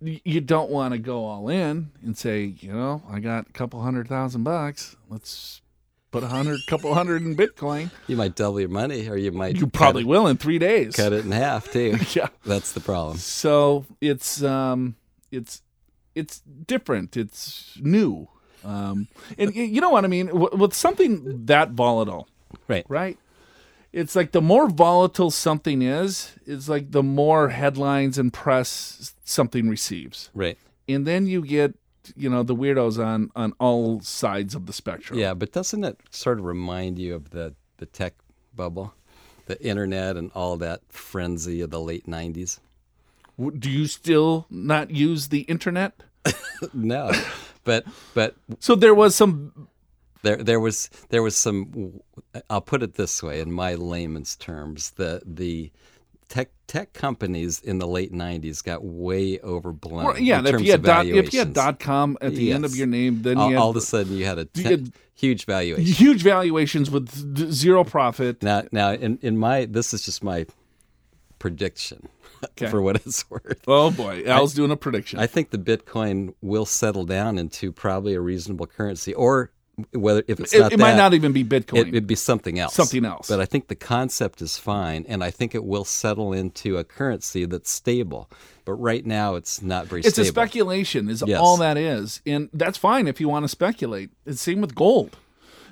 [0.00, 3.80] you don't want to go all in and say, you know, I got a couple
[3.82, 4.96] hundred thousand bucks.
[5.08, 5.62] Let's
[6.10, 7.90] put a hundred, couple hundred in Bitcoin.
[8.08, 10.94] You might double your money, or you might You probably cut will in three days.
[10.96, 11.96] cut it in half too.
[12.14, 12.28] Yeah.
[12.44, 13.16] That's the problem.
[13.18, 14.96] So it's um,
[15.30, 15.62] it's
[16.14, 17.16] it's different.
[17.16, 18.28] It's new,
[18.64, 20.28] um, and you know what I mean.
[20.32, 22.28] With something that volatile,
[22.68, 22.84] Right.
[22.88, 23.16] right?
[23.92, 29.68] It's like the more volatile something is, it's like the more headlines and press something
[29.68, 30.30] receives.
[30.34, 30.58] Right.
[30.88, 31.74] and then you get
[32.16, 36.00] you know the weirdos on on all sides of the spectrum Yeah, but doesn't it
[36.10, 38.14] sort of remind you of the the tech
[38.56, 38.94] bubble,
[39.46, 42.58] the internet, and all that frenzy of the late '90s?
[43.58, 46.02] Do you still not use the internet
[46.74, 47.10] No,
[47.64, 49.68] but but so there was some
[50.22, 52.00] There, there was there was some.
[52.48, 55.70] I'll put it this way, in my layman's terms, the the
[56.28, 60.04] tech tech companies in the late '90s got way overblown.
[60.04, 62.64] well, yeah in if you had dot, if you had dot com at the end
[62.64, 64.62] of your name then all, you had all of a sudden you had a you
[64.64, 65.84] had huge valuation.
[65.84, 67.10] huge valuations with
[67.52, 70.46] zero profit Now, now, in, in my this is just my
[71.38, 72.08] prediction
[72.44, 72.68] Okay.
[72.68, 73.60] for what it's worth.
[73.68, 78.14] oh boy al's doing a prediction I think the Bitcoin will settle down into probably
[78.14, 79.50] a reasonable currency, or
[79.92, 82.14] whether if it's it, not it might that, not even be bitcoin It, would be
[82.14, 82.74] something else.
[82.74, 83.26] Something else.
[83.28, 86.84] But I think the concept is fine, and I think it will settle into a
[86.84, 88.28] currency that's stable.
[88.64, 90.08] But right now, it's not very stable.
[90.08, 90.28] it's stable.
[90.28, 91.40] a speculation is Yes.
[91.40, 95.16] all that is and that's fine if you want to speculate it's same with gold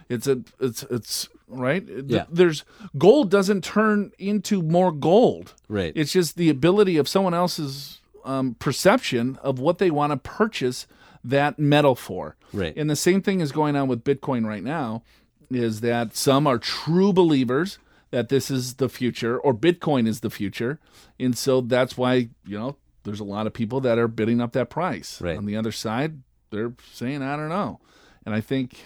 [0.08, 2.24] it's a it's it's right Yeah.
[2.30, 2.64] there's
[2.98, 5.92] gold doesn't turn into more gold Right.
[5.94, 10.86] it's just the ability of someone else's um, perception of what they want to purchase
[11.24, 12.74] that metal for Right.
[12.76, 15.02] and the same thing is going on with bitcoin right now
[15.50, 17.78] is that some are true believers
[18.10, 20.78] that this is the future or bitcoin is the future
[21.18, 24.52] and so that's why you know there's a lot of people that are bidding up
[24.52, 25.36] that price Right.
[25.36, 27.80] on the other side they're saying i don't know
[28.24, 28.76] and i think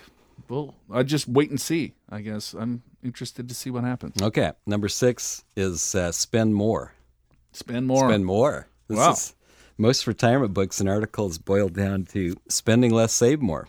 [0.49, 4.53] well i just wait and see i guess i'm interested to see what happens Okay.
[4.66, 6.92] Number six is uh, spend more.
[7.53, 8.66] spend more Spend more.
[8.88, 9.12] This Wow.
[9.12, 9.34] is
[9.77, 13.67] most retirement books and articles boil down to spending less, save more.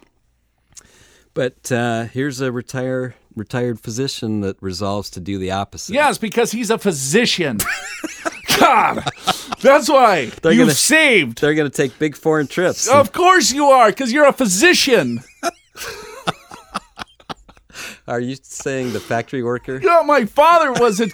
[1.34, 5.94] But uh, here's a retire retired physician that resolves to do the opposite.
[5.94, 7.58] yes because he's a physician
[8.58, 9.04] god
[9.62, 12.88] that's why They're you've gonna- saved They're going to take big foreign trips.
[12.88, 15.20] of course you are because you're a physician
[18.08, 19.80] Are you saying the factory worker?
[19.80, 21.10] You know, my father was a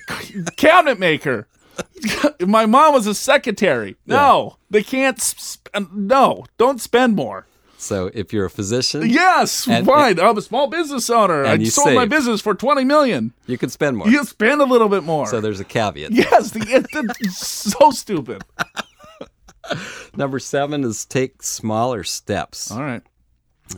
[0.57, 1.47] cabinet maker.
[2.41, 3.95] My mom was a secretary.
[4.05, 5.19] No, they can't.
[5.21, 7.45] Sp- no, don't spend more.
[7.77, 10.19] So if you're a physician, Yes, And- fine.
[10.19, 11.45] I'm a small business owner.
[11.45, 13.33] I sold my business for twenty million.
[13.47, 14.07] you can spend more.
[14.07, 15.25] You spend a little bit more.
[15.27, 16.11] So there's a caveat.
[16.11, 18.43] yes, the, so stupid.
[20.15, 22.71] Number seven is take smaller steps.
[22.71, 23.01] All right.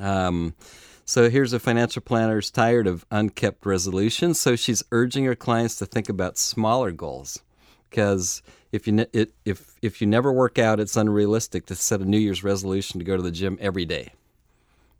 [0.01, 0.55] Um,
[1.05, 4.39] so here's a financial planner who's tired of unkept resolutions.
[4.39, 7.39] So she's urging her clients to think about smaller goals,
[7.93, 12.01] because if you ne- it, if if you never work out, it's unrealistic to set
[12.01, 14.13] a New Year's resolution to go to the gym every day.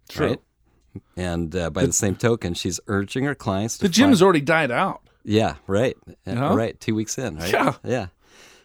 [0.10, 0.28] True.
[0.28, 0.40] Right?
[1.18, 4.42] And uh, by the same token, she's urging her clients to The gym's find- already
[4.42, 5.02] died out.
[5.24, 5.98] yeah, right.
[6.28, 6.56] Uh, know?
[6.56, 6.80] Right.
[6.80, 7.52] Two weeks in, right?
[7.52, 7.74] Yeah.
[7.84, 8.08] Yeah.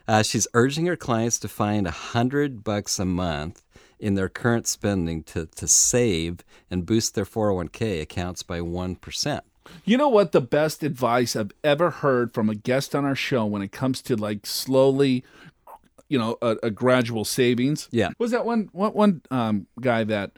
[0.06, 3.62] Uh, she's urging her clients to find a hundred bucks a month
[3.98, 9.40] in their current spending to, to save and boost their 401k accounts by 1%.
[9.84, 10.32] You know what?
[10.32, 14.00] The best advice I've ever heard from a guest on our show when it comes
[14.02, 15.24] to like slowly,
[16.08, 17.88] you know, a, a gradual savings.
[17.90, 18.10] Yeah.
[18.18, 20.32] Was that one what one um, guy that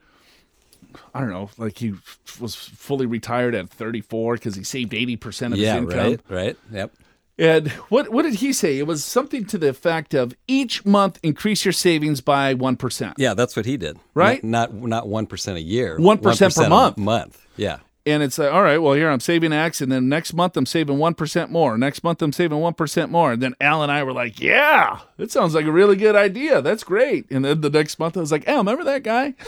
[1.15, 1.95] I don't know, like he
[2.41, 5.99] was fully retired at 34 because he saved 80 percent of Yeah, his income.
[5.99, 6.57] right, right.
[6.73, 6.93] Yep.
[7.39, 8.79] And what what did he say?
[8.79, 13.15] It was something to the effect of each month increase your savings by one percent.
[13.17, 13.99] Yeah, that's what he did.
[14.13, 14.45] Right?
[14.45, 15.99] Not not one percent a year.
[15.99, 16.99] 1% per a month.
[16.99, 17.47] Month.
[17.57, 17.79] Yeah.
[18.07, 20.65] And it's like, all right, well, here I'm saving X, and then next month I'm
[20.65, 21.77] saving one percent more.
[21.77, 23.33] Next month I'm saving one percent more.
[23.33, 26.63] And then Al and I were like, yeah, that sounds like a really good idea.
[26.63, 27.31] That's great.
[27.31, 29.35] And then the next month I was like, Al, remember that guy?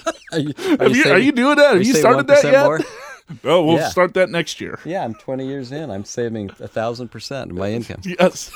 [0.32, 1.74] Are you, Have you, are you doing that?
[1.74, 2.64] Have you started that yet?
[2.64, 2.78] More?
[3.44, 3.88] oh, we'll Yeah.
[3.88, 4.78] start that next year.
[4.84, 5.90] Yeah, I'm 20 years in.
[5.90, 8.00] I'm saving a thousand percent of my income.
[8.04, 8.52] Yes.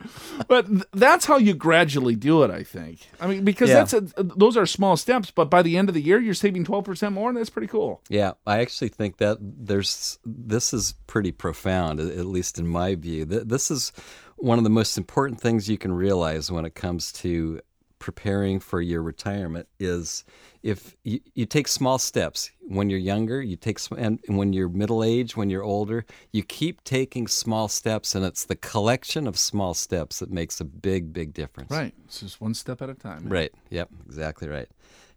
[0.48, 3.00] but th- that's how you gradually do it, I think.
[3.20, 3.84] I mean, because Yeah.
[3.84, 6.64] that's a, those are small steps, but by the end of the year, you're saving
[6.64, 8.00] 12% more, and that's pretty cool.
[8.08, 12.94] Yeah, I actually think that there's this is pretty profound, at at least in my
[12.94, 13.24] view.
[13.24, 13.92] This is
[14.36, 17.60] one of the most important things you can realize when it comes to
[18.02, 20.24] preparing for your retirement is
[20.62, 24.68] if you, you take small steps when you're younger you take and and when you're
[24.68, 29.38] middle age when you're older you keep taking small steps and it's the collection of
[29.38, 31.94] small steps that makes a big big difference Right.
[32.06, 33.28] It's just one step at a time.
[33.28, 34.68] right yep exactly right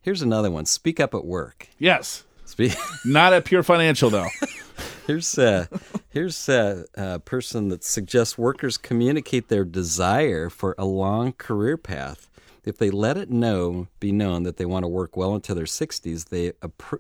[0.01, 2.23] here's another one speak up at work Yes.
[2.45, 4.27] speak Not at Pure Financial, though.
[5.07, 5.67] Here's uh,
[6.09, 12.27] here's uh, a person that suggests workers communicate their desire for a long career path.
[12.65, 15.65] If they let it know, be known that they want to work well into their
[15.65, 16.53] 60s, they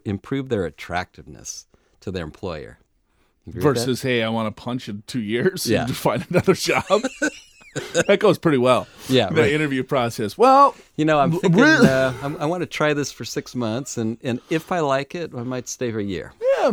[0.05, 1.67] improve their attractiveness
[2.01, 2.77] to their employer.
[3.47, 5.85] Versus, hey, I want to punch in two years Yeah.
[5.85, 6.83] and find another job.
[8.07, 8.87] that goes pretty well.
[9.09, 9.51] Yeah, The right.
[9.51, 10.37] interview process.
[10.37, 13.97] Well, You know, I'm thinking uh, I'm, I want to try this for six months,
[13.97, 16.33] and, and if I like it, I might stay for a year.
[16.61, 16.71] yeah.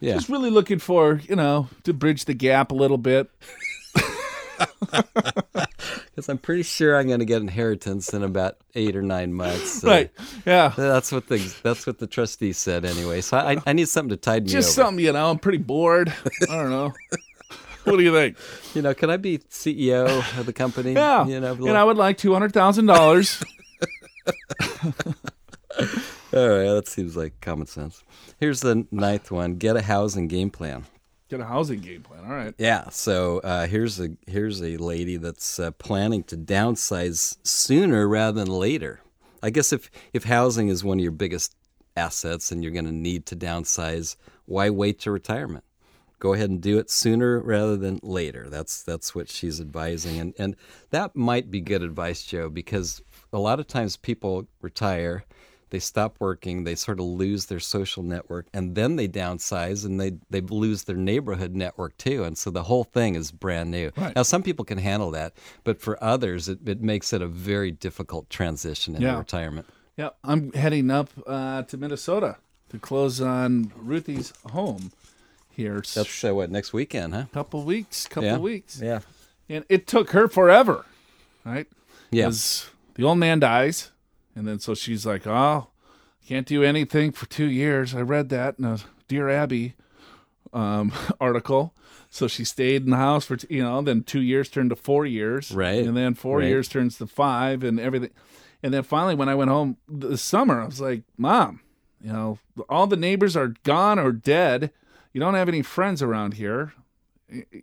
[0.00, 0.14] Yeah.
[0.14, 3.30] Just really looking for, you know, to bridge the gap a little bit.
[6.14, 9.80] Because I'm pretty sure I'm going to get inheritance in about eight or nine months.
[9.80, 10.10] so- Right.
[10.46, 10.72] Yeah.
[10.76, 13.20] That's what the that's what the trustee said anyway.
[13.20, 14.86] So I, I need something to tide me Just over.
[14.86, 16.14] something, you know, I'm pretty bored.
[16.48, 16.92] I don't know.
[17.84, 18.36] what do you think?
[18.74, 20.06] You know, can I be CEO
[20.38, 20.92] of the company?
[20.92, 21.26] Yeah.
[21.26, 23.44] You know, and I would like $200,000.
[26.32, 28.02] all right, that seems like common sense.
[28.40, 30.84] Here's the ninth one: get a housing game plan.
[31.30, 32.24] Get a housing game plan.
[32.24, 32.54] All right.
[32.58, 32.90] Yeah.
[32.90, 38.52] So uh, here's a here's a lady that's uh, planning to downsize sooner rather than
[38.52, 39.00] later.
[39.42, 41.56] I guess if if housing is one of your biggest
[41.96, 45.64] assets and you're going to need to downsize, why wait to retirement?
[46.18, 48.48] Go ahead and do it sooner rather than later.
[48.48, 50.56] That's that's what she's advising, and and
[50.90, 55.24] that might be good advice, Joe, because a lot of times people retire,
[55.74, 60.00] they stop working, they sort of lose their social network, and then they downsize and
[60.00, 63.90] they they lose their neighborhood network too, and so the whole thing is brand new.
[63.96, 64.14] Right.
[64.14, 65.32] Now, some people can handle that,
[65.64, 69.18] but for others, it, it makes it a very difficult transition into Yeah.
[69.18, 69.66] retirement.
[69.96, 70.10] Yeah.
[70.22, 72.36] I'm heading up uh, to Minnesota
[72.68, 74.92] to close on Ruthie's home
[75.50, 75.82] here.
[75.94, 77.24] That's uh, what next weekend, huh?
[77.32, 78.38] couple weeks, couple yeah.
[78.38, 78.80] weeks.
[78.80, 79.00] Yeah.
[79.48, 80.86] And it took her forever,
[81.44, 81.66] right?
[82.12, 82.26] Yeah.
[82.26, 83.90] 'Cause the old man dies.
[84.36, 85.68] And then so she's like, oh,
[86.26, 87.94] can't do anything for two years.
[87.94, 89.74] I read that in a Dear Abby
[90.52, 91.74] um, article.
[92.10, 95.04] So she stayed in the house for, you know, then two years turned to four
[95.04, 95.50] years.
[95.50, 95.84] Right.
[95.84, 96.48] And then four Right.
[96.48, 98.10] years turns to five and everything.
[98.62, 101.60] And then finally, when I went home this summer, I was like, Mom,
[102.00, 104.70] you know, all the neighbors are gone or dead.
[105.12, 106.72] You don't have any friends around here.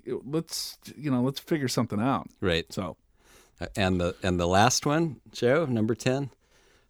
[0.05, 2.27] Let's, you know, let's figure something out.
[2.39, 2.71] Right.
[2.71, 2.97] So,
[3.75, 6.29] And the and the last one, Joe, number ten,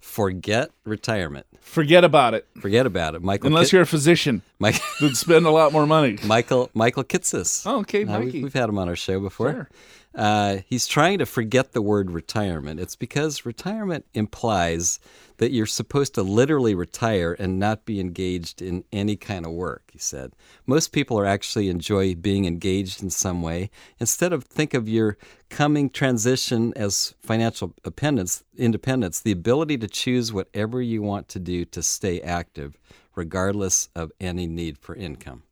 [0.01, 1.45] forget retirement.
[1.61, 2.45] forget about it.
[2.59, 3.47] Forget about it, Michael.
[3.47, 6.17] Unless Kit- you're a physician, Mike, then spend a lot more money.
[6.25, 7.63] Michael Michael Kitces.
[7.65, 8.43] Oh, okay, Uh, we've, Mikey.
[8.43, 9.51] we've had him on our show before.
[9.51, 9.69] Sure.
[10.13, 12.80] Uh, he's trying to forget the word retirement.
[12.80, 15.00] It's because retirement implies
[15.38, 19.89] that you're supposed to literally retire and not be engaged in any kind of work,
[19.91, 20.34] he said.
[20.65, 23.69] Most people are actually enjoy being engaged in some way.
[24.00, 25.17] Instead of think of your
[25.50, 31.63] coming transition as financial independence, independence, the ability to choose whatever you want to do
[31.65, 32.78] to stay active,
[33.15, 35.43] regardless of any need for income.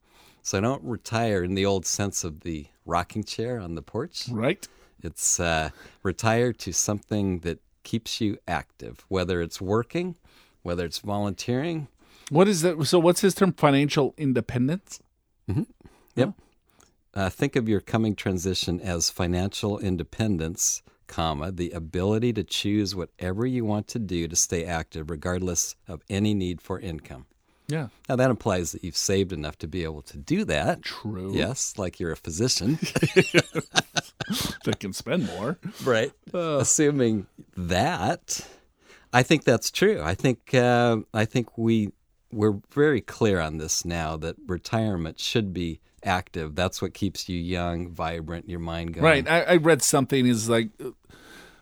[0.42, 4.28] So I don't retire in the old sense of the rocking chair on the porch.
[4.30, 4.68] Right?
[5.02, 5.70] It's uh,
[6.04, 10.16] retire to something that keeps you active, whether it's working,
[10.62, 11.88] whether it's volunteering.
[12.30, 12.84] What is that?
[12.86, 13.54] So, what's his term?
[13.54, 15.00] Financial independence?
[16.16, 16.34] Yep.
[17.14, 23.46] Uh, think of your coming transition as financial independence, comma the ability to choose whatever
[23.48, 27.26] you want to do to stay active, regardless of any need for income.
[27.70, 27.88] Yeah.
[28.10, 30.82] Now that implies that you've saved enough to be able to do that.
[30.82, 31.34] True.
[31.34, 32.80] Yes, like you're a physician.
[34.64, 35.58] That can spend more.
[35.84, 37.26] right assuming
[37.58, 38.48] that
[39.12, 41.92] i think that's true i think uh, i think we
[42.32, 46.56] we're very clear on this now that retirement should be active.
[46.56, 49.04] That's what keeps you young, vibrant, your mind going.
[49.04, 49.28] Right.
[49.28, 50.92] I, I read something is like uh,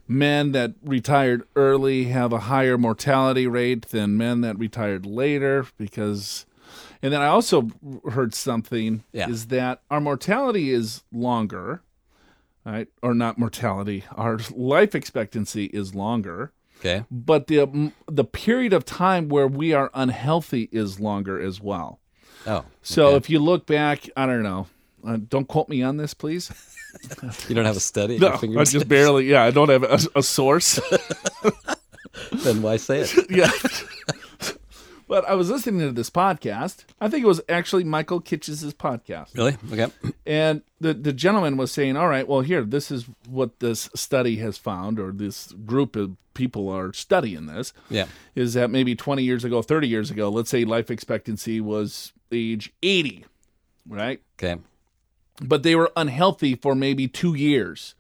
[0.08, 6.46] men that retired early have a higher mortality rate than men that retired later because.
[7.02, 7.70] And then I also
[8.12, 9.30] heard something Yeah.
[9.30, 11.82] is that our mortality is longer,
[12.66, 12.88] right?
[13.04, 17.04] Or not mortality, our life expectancy is longer, Okay.
[17.12, 22.00] but the um, the period of time where we are unhealthy is longer as well.
[22.48, 22.66] Oh.
[22.82, 23.18] So okay.
[23.18, 24.66] if you look back, I don't know.
[25.06, 26.52] Uh, don't quote me on this, please.
[27.48, 29.30] you don't have a study No, I just barely.
[29.30, 30.80] Yeah, I don't have a, a source.
[32.32, 33.14] then why say it?
[33.30, 33.52] yeah.
[35.08, 36.84] But I was listening to this podcast.
[37.00, 39.36] I think it was actually Michael Kitces' podcast.
[39.38, 39.56] Really?
[39.72, 39.88] Okay.
[40.26, 44.38] And the, the gentleman was saying, All right, well, here, this is what this study
[44.38, 47.72] has found, or this group of people are studying this.
[47.90, 48.08] Yeah.
[48.36, 52.74] Is that maybe 20 years ago, 30 years ago, let's say life expectancy was age
[52.84, 53.26] 80,
[53.88, 54.22] right?
[54.38, 54.62] Okay.
[55.42, 57.94] But they were unhealthy for maybe two years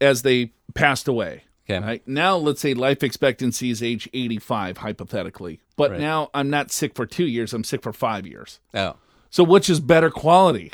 [0.00, 1.44] as they passed away.
[1.70, 1.84] Okay.
[1.84, 5.60] Right now, let's say life expectancy is age 85, hypothetically.
[5.76, 6.00] But Right.
[6.00, 8.60] now I'm not sick for two years, I'm sick for five years.
[8.74, 8.96] Oh.
[9.30, 10.72] So which is better quality?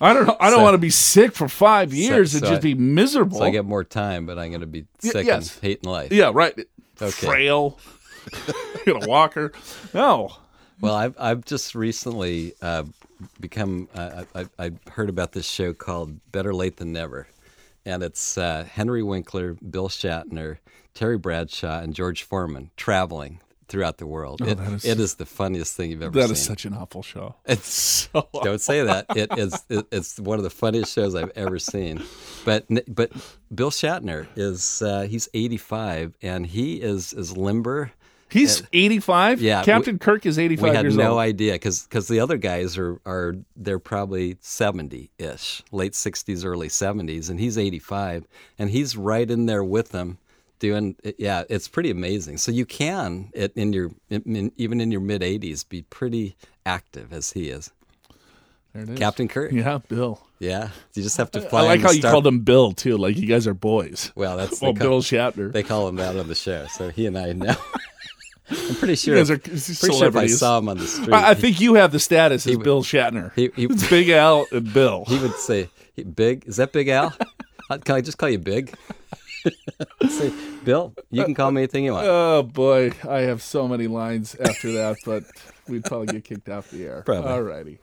[0.00, 0.36] I don't know.
[0.40, 2.74] I don't So- want to be sick for five years and so just I- be
[2.74, 3.38] miserable.
[3.38, 5.54] So I get more time, but I'm going to be sick yes.
[5.56, 6.10] and hating life.
[6.12, 6.58] yeah, right.
[7.02, 7.10] Okay.
[7.26, 7.78] Frail.
[8.86, 9.52] Get a walker.
[9.92, 10.34] No.
[10.80, 12.84] Well, I've I've just recently uh,
[13.40, 17.26] become uh, I, I I heard about this show called Better Late Than Never,
[17.84, 20.58] and it's uh, Henry Winkler, Bill Shatner,
[20.94, 24.42] Terry Bradshaw, and George Foreman traveling throughout the world.
[24.42, 26.32] Oh, that is- it is the funniest thing you've ever That seen.
[26.32, 27.34] is such an awful show.
[27.46, 27.66] it's
[28.12, 29.06] So don't say that.
[29.16, 29.64] It is.
[29.70, 32.02] It, it's one of the funniest shows I've ever seen.
[32.44, 33.10] But but
[33.54, 37.92] Bill Shatner is uh, he's 85 and he is as limber.
[38.30, 39.40] He's 85.
[39.40, 41.20] yeah, Captain Kirk is 85 We had no old.
[41.20, 46.68] idea because because the other guys are are they're probably 70 ish, late 60s, early
[46.68, 48.26] 70s, and he's 85,
[48.58, 50.18] and he's right in there with them.
[50.60, 52.38] Doing yeah, it's pretty amazing.
[52.38, 57.12] So you can it in your in, even in your mid 80s be pretty active
[57.12, 57.70] as he is.
[58.72, 58.98] There it is.
[58.98, 59.52] Captain Kirk.
[59.52, 60.20] Yeah, Bill.
[60.38, 61.62] Yeah, you just have to fly.
[61.62, 62.96] I like how you Star- called him Bill too.
[62.96, 64.10] Like you guys are boys.
[64.14, 65.52] Well, that's Well, call, Bill Shatner.
[65.52, 66.66] they call him that on the show.
[66.72, 67.54] So he and I know.
[68.50, 69.16] I'm pretty sure.
[69.16, 71.92] you pretty sure if I saw him on the street, I, I think you have
[71.92, 73.32] the status as would- Bill Shatner.
[73.34, 75.04] he, he, it's Big Al and Bill.
[75.08, 75.70] he would say,
[76.14, 77.12] "Big, is that Big Al?
[77.84, 78.74] Can I just call you Big?"
[80.08, 80.32] say,
[80.64, 82.06] Bill, you can call me anything you want.
[82.06, 85.24] Oh boy, I have so many lines after that, but
[85.68, 87.02] we'd probably get kicked off the air.
[87.04, 87.30] Probably.
[87.30, 87.78] Alrighty.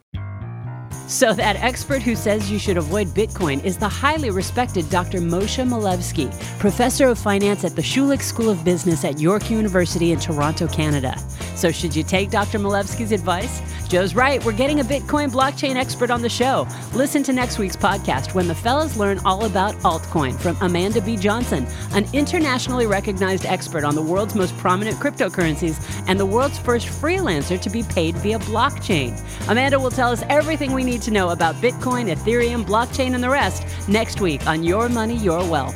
[1.11, 5.19] So, that expert who says you should avoid Bitcoin is the highly respected Dr.
[5.19, 10.19] Moshe Milevsky, professor of finance at the Schulich School of Business at York University in
[10.21, 11.19] Toronto, Canada.
[11.55, 12.59] So, should you take Dr.
[12.59, 13.61] Milevsky's advice?
[13.89, 16.65] Joe's right, we're getting a Bitcoin blockchain expert on the show.
[16.93, 21.17] Listen to next week's podcast when the fellas learn all about altcoin from Amanda B.
[21.17, 26.87] Johnson, an internationally recognized expert on the world's most prominent cryptocurrencies and the world's first
[26.87, 29.21] freelancer to be paid via blockchain.
[29.49, 33.29] Amanda will tell us everything we need to know about Bitcoin, Ethereum, blockchain, and the
[33.29, 35.75] rest next week on Your Money, Your Wealth.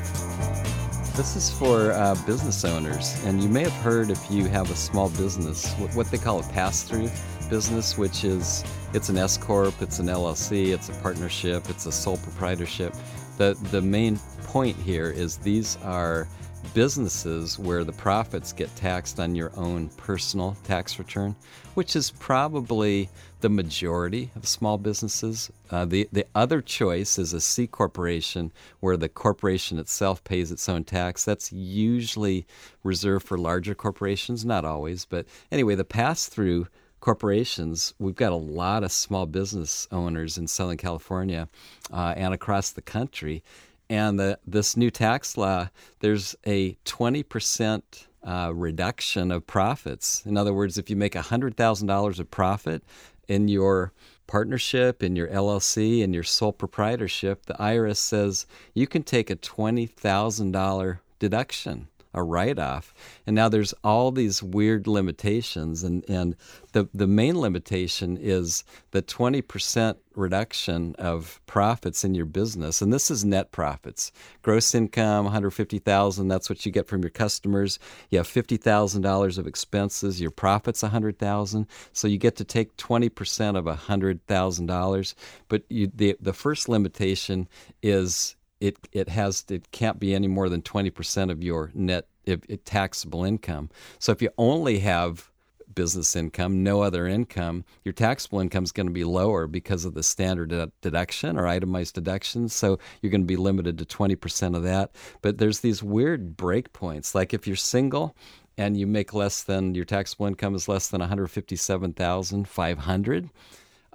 [1.17, 4.75] This is for uh, business owners, and you may have heard if you have a
[4.75, 7.09] small business, what, what they call a pass-through
[7.49, 8.63] business, which is
[8.93, 12.93] it's an S corp, it's an LLC, it's a partnership, it's a sole proprietorship.
[13.37, 16.27] The the main point here is these are
[16.73, 21.35] businesses where the profits get taxed on your own personal tax return,
[21.75, 23.09] which is probably
[23.45, 25.51] the majority of small businesses.
[25.69, 30.67] Uh, the the other choice is a C corporation, where the corporation itself pays its
[30.67, 31.23] own tax.
[31.23, 32.47] That's usually
[32.81, 36.65] reserved for larger corporations, not always, but anyway, the pass through
[37.01, 41.47] corporations, we've got a lot of small business owners in Southern California
[41.93, 43.43] uh, and across the country.
[43.91, 45.69] And the, this new tax law,
[45.99, 47.83] there's a 20%
[48.25, 50.23] uh, reduction of profits.
[50.25, 52.83] In other words, if you make $100,000 of profit
[53.27, 53.91] in your
[54.27, 59.35] partnership, in your LLC, in your sole proprietorship, the IRS says you can take a
[59.35, 62.93] $20,000 deduction a write-off.
[63.27, 66.35] And now there's all these weird limitations, and, and
[66.71, 72.81] the, the main limitation is the 20% reduction of profits in your business.
[72.81, 74.11] And this is net profits.
[74.41, 77.79] Gross income, 150000 that's what you get from your customers.
[78.09, 83.65] You have $50,000 of expenses, your profit's 100000 so you get to take 20% of
[83.65, 85.15] $100,000.
[85.47, 87.47] But you, the, the first limitation
[87.83, 92.41] is it it has it can't be any more than 20% of your net if,
[92.63, 93.71] taxable income.
[93.99, 95.31] So if you only have
[95.73, 99.93] business income, no other income, your taxable income is going to be lower because of
[99.93, 102.53] the standard deduction or itemized deductions.
[102.53, 104.95] So you're going to be limited to 20% of that.
[105.21, 107.13] But there's these weird breakpoints.
[107.13, 108.15] Like if you're single
[108.57, 113.29] and you make less than your taxable income is less than 157,500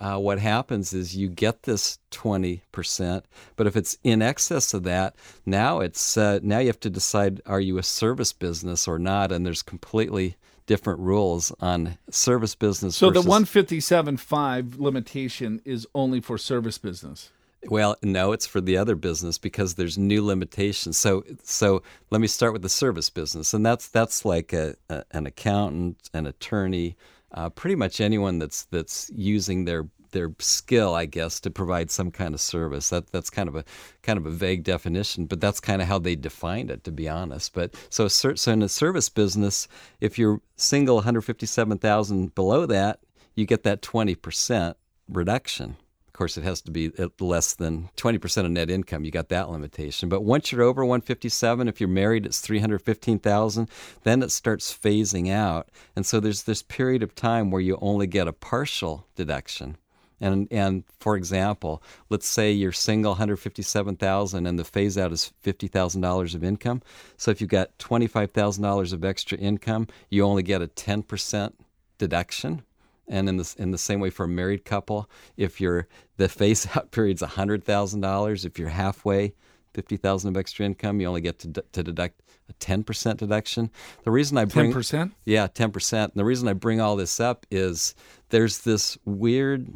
[0.01, 3.23] uh, what happens is you get this 20%,
[3.57, 7.41] but if it's in excess of that, now it's uh, now you have to decide
[7.47, 10.37] are you a service business or not, and there's completely
[10.67, 12.97] different rules on service business.
[12.97, 17.31] So versus, the 157.5 limitation is only for service business.
[17.67, 20.97] Well, no, it's for the other business because there's new limitations.
[20.97, 25.05] So, so let me start with the service business, and that's that's like a, a
[25.11, 26.97] an accountant, an attorney,
[27.33, 32.11] uh, pretty much anyone that's that's using their their skill, I guess, to provide some
[32.11, 32.91] kind of service.
[32.91, 33.65] That that's kind of a
[34.03, 37.09] kind of a vague definition, but that's kind of how they defined it, to be
[37.09, 37.53] honest.
[37.53, 39.69] But so so in a service business,
[40.01, 43.01] if you're single, 157,000 below that,
[43.35, 44.77] you get that 20 percent
[45.09, 45.77] reduction
[46.21, 49.05] course, it has to be uh, less than 20% of net income.
[49.05, 50.11] You got that limitation.
[50.11, 53.71] But once you're over 157, if you're married, it's 315,000.
[54.03, 58.07] Then it starts phasing out, and so there's this period of time where you only
[58.07, 59.79] get a partial deduction.
[60.21, 66.35] And and for example, let's say you're single, 157,000, and the phase out is $50,000
[66.35, 66.83] of income.
[67.17, 71.55] So if you've got $25,000 of extra income, you only get a 10%
[71.97, 72.63] deduction
[73.11, 75.87] and in the in the same way for a married couple, if you're
[76.17, 79.35] the phase out period's hundred thousand dollars, if you're halfway,
[79.75, 83.71] fifty thousand of extra income, you only get to, to deduct a ten percent deduction.
[84.05, 86.15] The reason I bring ten percent, yeah, ten percent.
[86.15, 87.95] The reason I bring all this up is
[88.31, 89.69] there's this weird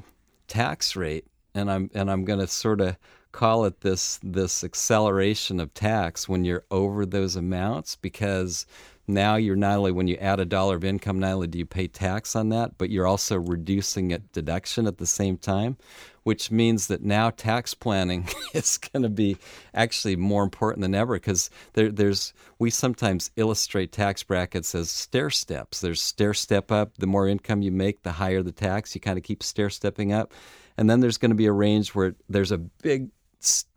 [0.47, 2.97] tax rate, and I'm and I'm going to sort of
[3.32, 8.64] call it this this acceleration of tax when you're over those amounts because
[9.07, 11.66] now you're not only when you add a dollar of income not only do you
[11.66, 15.76] pay tax on that but you're also reducing a deduction at the same time
[16.24, 19.36] which means that now tax planning is going to be
[19.72, 25.30] actually more important than ever because there, there's we sometimes illustrate tax brackets as stair
[25.30, 25.80] steps.
[25.80, 29.18] There's stair step up the more income you make the higher the tax you kind
[29.18, 30.32] of keep stair stepping up.
[30.76, 33.11] And then there's going to be a range where there's a big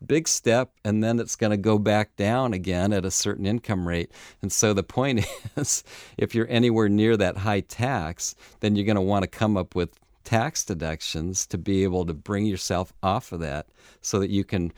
[0.06, 3.88] big step and then it's going to go back down again at a certain income
[3.88, 4.12] rate.
[4.42, 5.84] And so the point is
[6.18, 9.76] if you're anywhere near that high tax, then you're going to want to come up
[9.76, 13.68] with tax deductions to be able to bring yourself off of that
[14.02, 14.74] so that you can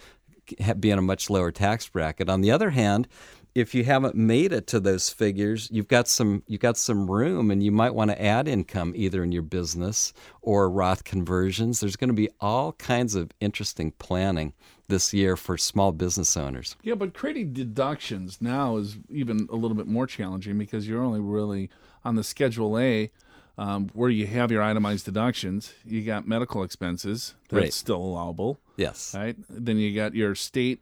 [0.79, 2.29] be in a much lower tax bracket.
[2.29, 3.07] On the other hand,
[3.55, 7.51] if you haven't made it to those figures, you've got some you've got some room,
[7.51, 11.79] and you might want to add income either in your business or Roth conversions.
[11.79, 14.53] There's going to be all kinds of interesting planning
[14.87, 16.75] this year for small business owners.
[16.83, 21.19] Yeah, but creating deductions now is even a little bit more challenging because you're only
[21.19, 21.69] really
[22.03, 23.11] on the Schedule A.
[23.57, 27.73] Um, where you have your itemized deductions, you got medical expenses that's right.
[27.73, 28.57] still allowable.
[28.77, 29.13] Yes.
[29.13, 29.35] Right.
[29.49, 30.81] Then you got your state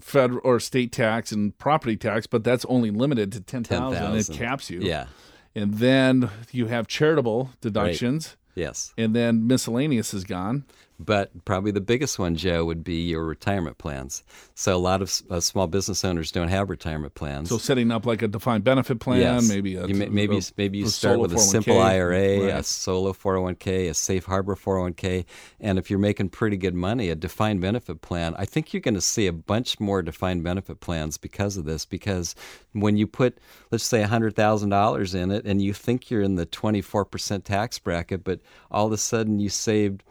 [0.00, 4.30] federal or state tax and property tax, but that's only limited to 10,000 10, it
[4.38, 4.80] caps you.
[4.80, 5.06] Yeah.
[5.54, 8.36] And then you have charitable deductions.
[8.56, 8.64] Right.
[8.64, 8.92] Yes.
[8.96, 10.64] And then miscellaneous is gone.
[11.00, 14.22] But probably the biggest one, Joe, would be your retirement plans.
[14.54, 17.48] So a lot of uh, small business owners don't have retirement plans.
[17.48, 19.48] So setting up like a defined benefit plan, yes.
[19.48, 22.54] maybe a, you may, maybe a, maybe you start with a simple IRA, right.
[22.54, 25.24] a solo 401k, a safe harbor 401k,
[25.60, 28.34] and if you're making pretty good money, a defined benefit plan.
[28.38, 31.84] I think you're going to see a bunch more defined benefit plans because of this.
[31.84, 32.34] Because
[32.72, 33.38] when you put,
[33.70, 37.78] let's say, hundred thousand dollars in it, and you think you're in the 24% tax
[37.78, 38.40] bracket, but
[38.70, 40.02] all of a sudden you saved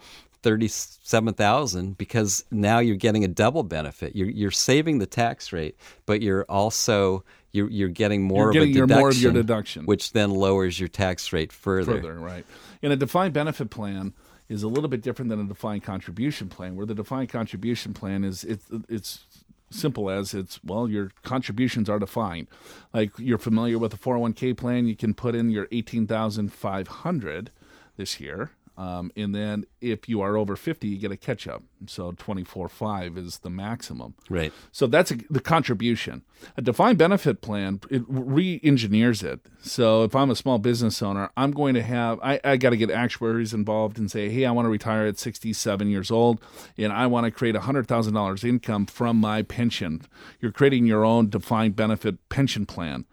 [0.43, 4.15] 37,000 because now you're getting a double benefit.
[4.15, 7.23] You're, you're saving the tax rate, but you're also
[7.53, 10.31] you're, you're getting more you're getting of a deduction, more of your deduction, which then
[10.31, 11.95] lowers your tax rate further.
[11.95, 12.45] Further, right.
[12.81, 14.13] And a defined benefit plan
[14.49, 18.23] is a little bit different than a defined contribution plan, where the defined contribution plan
[18.23, 19.25] is it's it's
[19.69, 22.47] simple as it's well your contributions are defined
[22.93, 27.49] like you're familiar with a 401k plan you can put in your 18500
[27.97, 31.63] this year um, and then if you are over 50, you get a catch up.
[31.85, 34.15] So 24.5 is the maximum.
[34.29, 34.51] Right.
[34.71, 36.23] So that's a, the contribution.
[36.57, 39.41] A defined benefit plan, it re engineers it.
[39.61, 42.77] So if I'm a small business owner, I'm going to have, I, I got to
[42.77, 46.41] get actuaries involved and say, hey, I want to retire at 67 years old
[46.77, 50.01] and I want to create $100,000 income from my pension.
[50.39, 53.05] You're creating your own defined benefit pension plan.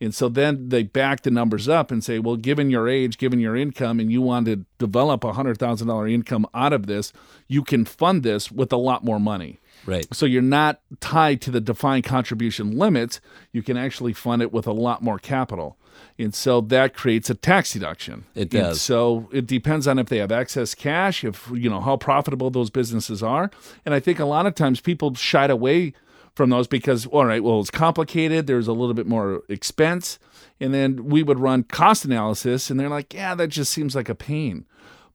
[0.00, 3.40] And so then they back the numbers up and say, well, given your age, given
[3.40, 7.12] your income, and you want to develop a $100,000 income out of this,
[7.48, 9.58] you can fund this with a lot more money.
[9.86, 10.06] Right.
[10.12, 13.20] So you're not tied to the defined contribution limits.
[13.52, 15.78] You can actually fund it with a lot more capital.
[16.18, 18.24] And so that creates a tax deduction.
[18.34, 18.80] It And does.
[18.82, 22.68] so it depends on if they have excess cash, if you know how profitable those
[22.68, 23.50] businesses are.
[23.84, 25.94] And I think a lot of times people shied away
[26.36, 30.18] from those because all right, well it's complicated, there's a little bit more expense.
[30.60, 34.08] And then we would run cost analysis and they're like, yeah, that just seems like
[34.08, 34.64] a pain.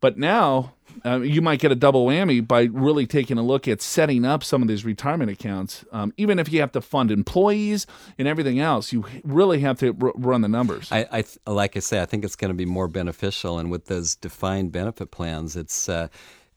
[0.01, 0.74] But now
[1.05, 4.43] uh, you might get a double whammy by really taking a look at setting up
[4.43, 5.86] some of these retirement accounts.
[5.91, 9.95] Um, even if you have to fund employees and everything else, you really have to
[10.01, 10.91] r- run the numbers.
[10.91, 13.72] I, I th- like I say, I think it's going to be more beneficial, and
[13.72, 16.07] with those defined benefit plans, it's uh,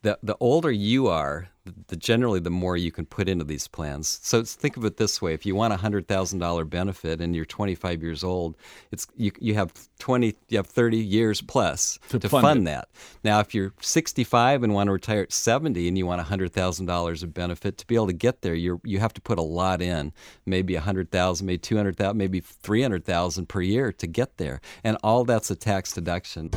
[0.02, 1.48] the the older you are,
[1.86, 4.20] the generally the more you can put into these plans.
[4.22, 7.34] So think of it this way: if you want a hundred thousand dollar benefit and
[7.34, 8.56] you're 25 years old,
[8.90, 12.88] it's you you have 20, you have 30 years plus To to, fund fund, that.
[13.22, 16.52] Now, if you're 65 and want to retire at 70 and you want a hundred
[16.52, 19.38] thousand dollars of benefit to be able to get there, you you have to put
[19.38, 20.12] a lot in,
[20.44, 24.06] maybe a hundred thousand, maybe two hundred thousand, maybe three hundred thousand per year to
[24.06, 26.50] get there, and all that's a tax deduction.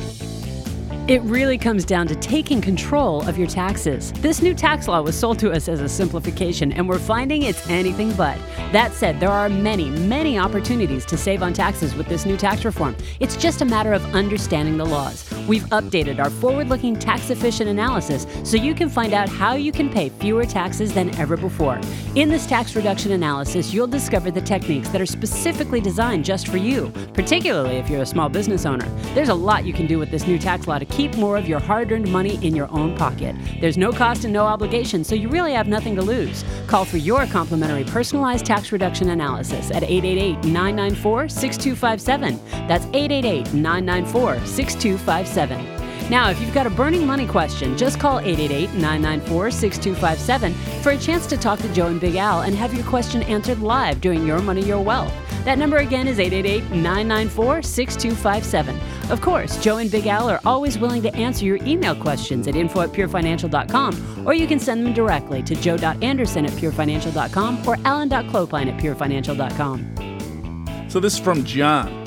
[1.08, 4.12] It really comes down to taking control of your taxes.
[4.20, 7.66] This new tax law was sold to us as a simplification, and we're finding it's
[7.70, 8.36] anything but.
[8.72, 12.62] That said, there are many, many opportunities to save on taxes with this new tax
[12.66, 12.94] reform.
[13.20, 15.26] It's just a matter of understanding the laws.
[15.48, 19.72] We've updated our forward looking tax efficient analysis so you can find out how you
[19.72, 21.80] can pay fewer taxes than ever before.
[22.16, 26.58] In this tax reduction analysis, you'll discover the techniques that are specifically designed just for
[26.58, 28.86] you, particularly if you're a small business owner.
[29.14, 31.46] There's a lot you can do with this new tax law to keep more of
[31.46, 33.36] your hard earned money in your own pocket.
[33.60, 36.44] There's no cost and no obligation, so you really have nothing to lose.
[36.66, 42.40] Call for your complimentary personalized tax reduction analysis at 888 994 6257.
[42.66, 46.10] That's 888 994 6257.
[46.10, 50.98] Now, if you've got a burning money question, just call 888 994 6257 for a
[50.98, 54.26] chance to talk to Joe and Big Al and have your question answered live during
[54.26, 55.12] Your Money, Your Wealth.
[55.44, 58.78] That number again is 888 994 6257.
[59.10, 62.56] Of course, Joe and Big Al are always willing to answer your email questions at
[62.56, 68.72] info at purefinancial.com, or you can send them directly to joe.anderson at purefinancial.com or alan.clopine
[68.72, 70.86] at purefinancial.com.
[70.90, 72.04] so this is from John.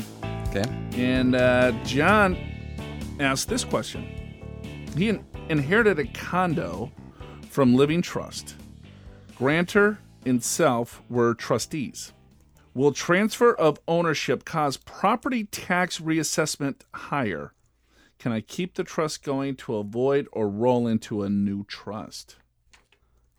[0.49, 0.63] Okay.
[0.95, 2.37] And uh, John
[3.19, 4.05] asked this question.
[4.95, 6.91] He in- inherited a condo
[7.49, 8.55] from Living Trust.
[9.37, 12.13] Grantor and self were trustees.
[12.73, 17.53] Will transfer of ownership cause property tax reassessment higher?
[18.17, 22.37] Can I keep the trust going to avoid or roll into a new trust?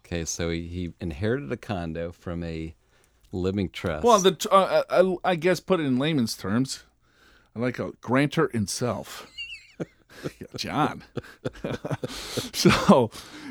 [0.05, 0.25] Okay.
[0.25, 2.75] So he, he inherited a condo from a
[3.31, 4.05] living trust.
[4.05, 6.85] Well, the uh, I, I guess put it in layman's terms,
[7.57, 9.31] I like a grantor in self.
[10.57, 11.03] John.
[12.11, 13.11] so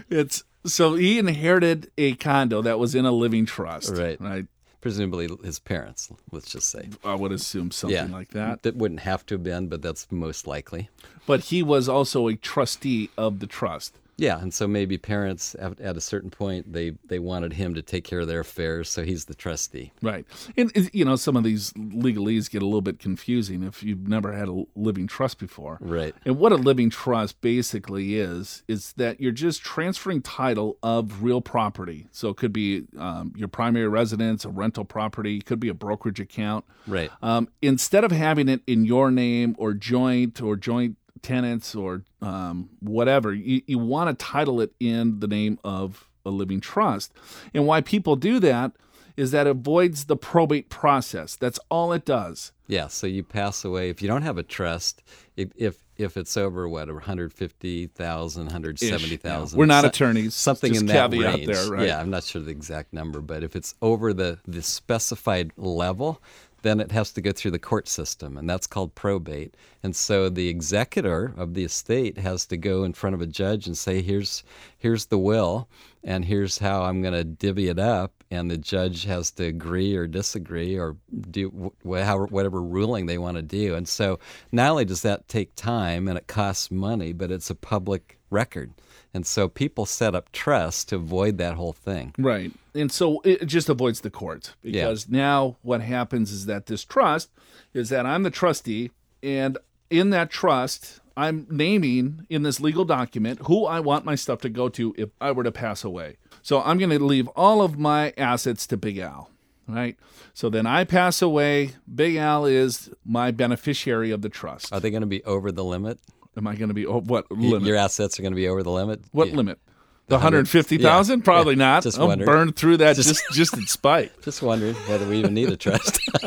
[0.09, 3.95] it's so he inherited a condo that was in a living trust.
[3.95, 4.19] Right.
[4.21, 4.45] Right.
[4.81, 6.11] Presumably his parents.
[6.31, 6.89] Let's just say.
[7.03, 8.63] I would assume something yeah, like that.
[8.63, 10.89] That wouldn't have to have been, but that's most likely.
[11.25, 13.95] But he was also a trustee of the trust.
[14.17, 17.81] Yeah, and so maybe parents at, at a certain point they they wanted him to
[17.81, 19.91] take care of their affairs, so he's the trustee.
[20.01, 20.25] Right.
[20.55, 24.33] And, you know, some of these legalese get a little bit confusing if you've never
[24.33, 25.77] had a living trust before.
[25.81, 26.13] Right.
[26.25, 31.41] And what a living trust basically is, is that you're just transferring title of real
[31.41, 32.07] property.
[32.11, 35.73] So it could be um, your primary residence, a rental property, it could be a
[35.73, 36.65] brokerage account.
[36.85, 37.09] Right.
[37.21, 42.69] Um, instead of having it in your name or joint or joint tenants or um,
[42.79, 47.13] whatever, you, you want to title it in the name of a living trust.
[47.53, 48.71] And why people do that
[49.17, 51.35] is that it avoids the probate process.
[51.35, 52.51] That's all it does.
[52.67, 55.03] Yeah, so you pass away if you don't have a trust.
[55.35, 59.59] If if, if it's over what 150,000, 170,000.
[59.59, 60.33] We're not so- attorneys.
[60.35, 61.47] Something in that range.
[61.47, 61.87] there, right?
[61.87, 66.21] Yeah, I'm not sure the exact number, but if it's over the the specified level,
[66.61, 69.55] then it has to go through the court system, and that's called probate.
[69.83, 73.67] And so the executor of the estate has to go in front of a judge
[73.67, 74.43] and say, "Here's
[74.77, 75.67] here's the will,
[76.03, 79.95] and here's how I'm going to divvy it up." And the judge has to agree
[79.95, 80.95] or disagree or
[81.29, 83.75] do wh- whatever ruling they want to do.
[83.75, 84.19] And so
[84.51, 88.71] not only does that take time and it costs money, but it's a public record.
[89.13, 92.13] And so people set up trusts to avoid that whole thing.
[92.17, 92.51] Right.
[92.73, 94.71] And so it just avoids the courts Yeah.
[94.87, 97.29] because now what happens is that this trust
[97.73, 98.91] is that I'm the trustee
[99.21, 99.57] and
[99.89, 104.49] in that trust I'm naming in this legal document who I want my stuff to
[104.49, 106.15] go to if I were to pass away.
[106.41, 109.29] So I'm going to leave all of my assets to Big Al,
[109.67, 109.97] right?
[110.33, 114.71] So then I pass away, Big Al is my beneficiary of the trust.
[114.71, 115.99] Are they going to be over the limit?
[116.37, 117.63] Am I going to be oh, what limit?
[117.67, 119.01] Your assets are going to be over the limit?
[119.11, 119.35] what Yeah.
[119.35, 119.59] limit?
[120.07, 121.19] The hundred fifty thousand?
[121.19, 121.83] Yeah, Probably not.
[121.83, 124.11] just I'll burn through that just just in spite.
[124.23, 125.99] Just wondering whether we even need a trust.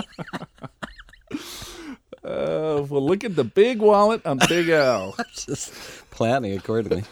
[2.25, 5.15] Uh, well, look at the big wallet on Big Al.
[5.35, 5.71] Just
[6.11, 7.05] planning accordingly.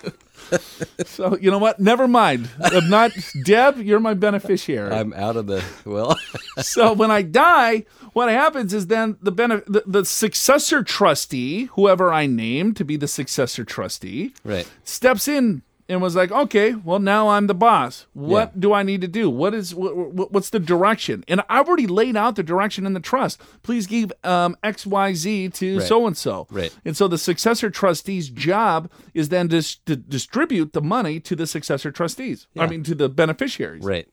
[1.04, 1.80] So you know what?
[1.80, 2.48] Never mind.
[2.62, 3.12] I'm not
[3.44, 3.78] Deb.
[3.78, 4.94] You're my beneficiary.
[4.94, 6.16] I'm out of the well.
[6.58, 12.12] so when I die, what happens is then the, benef- the the successor trustee, whoever
[12.12, 14.68] I name to be the successor trustee, right.
[14.84, 15.62] steps in
[15.92, 18.06] and was like, "Okay, well now I'm the boss.
[18.14, 18.60] What Yeah.
[18.60, 19.28] do I need to do?
[19.30, 22.94] What is what, what, what's the direction?" And I've already laid out the direction in
[22.94, 23.40] the trust.
[23.62, 26.46] Please give um, X Y Z to so and so.
[26.50, 26.74] Right.
[26.84, 31.46] And so the successor trustee's job is then dis- to distribute the money to the
[31.46, 32.46] successor trustees.
[32.58, 34.08] I mean to the beneficiaries Right.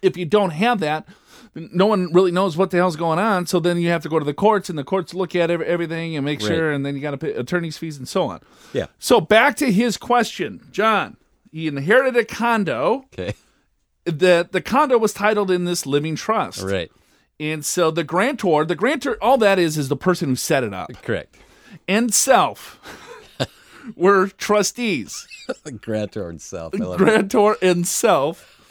[0.00, 1.06] If you don't have that,
[1.54, 3.46] no one really knows what the hell's going on.
[3.46, 5.60] So then you have to go to the courts, and the courts look at ev-
[5.62, 6.48] everything and make Right.
[6.48, 8.40] sure, and then you got to pay attorney's fees and so on.
[8.72, 8.86] Yeah.
[8.98, 11.16] So back to his question, John.
[11.50, 13.04] He inherited a condo.
[13.12, 13.34] Okay.
[14.04, 16.90] The the condo was titled in this living trust, Right.
[17.38, 20.72] and so the grantor, the grantor, all that is is the person who set it
[20.74, 21.36] up, Correct.
[21.86, 22.80] and self
[23.96, 25.26] were trustees.
[25.80, 26.98] Grantor love it.
[26.98, 28.61] grantor and self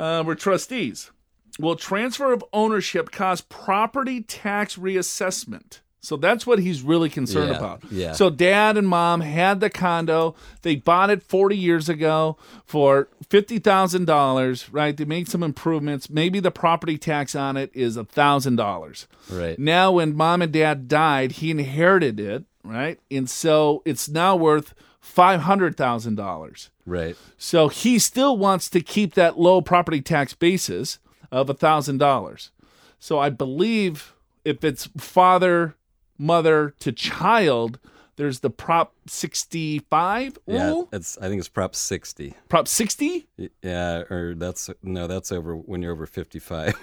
[0.00, 1.10] uh, were trustees.
[1.58, 5.80] Well, transfer of ownership caused property tax reassessment.
[6.02, 7.82] So that's what he's really concerned Yeah, about.
[7.90, 8.12] yeah.
[8.12, 10.34] So dad and mom had the condo.
[10.62, 14.96] They bought it 40 years ago for $50,000, right?
[14.96, 16.08] They made some improvements.
[16.08, 19.06] Maybe the property tax on it is $1,000.
[19.30, 19.58] Right.
[19.58, 22.98] Now, when mom and dad died, he inherited it, right?
[23.10, 24.72] And so it's now worth
[25.04, 26.68] $500,000.
[26.90, 27.16] Right.
[27.38, 30.98] So he still wants to keep that low property tax basis
[31.30, 32.50] of $1,000.
[32.98, 34.14] So I believe
[34.44, 35.76] if it's father,
[36.18, 37.78] mother to child,
[38.16, 40.68] there's the Prop 65 Yeah.
[40.68, 40.88] rule?
[40.92, 41.16] It's.
[41.18, 42.34] I think it's Prop 60.
[42.48, 43.26] Prop 60?
[43.62, 44.02] Yeah.
[44.10, 45.06] Or that's no.
[45.06, 46.74] That's over when you're over 55.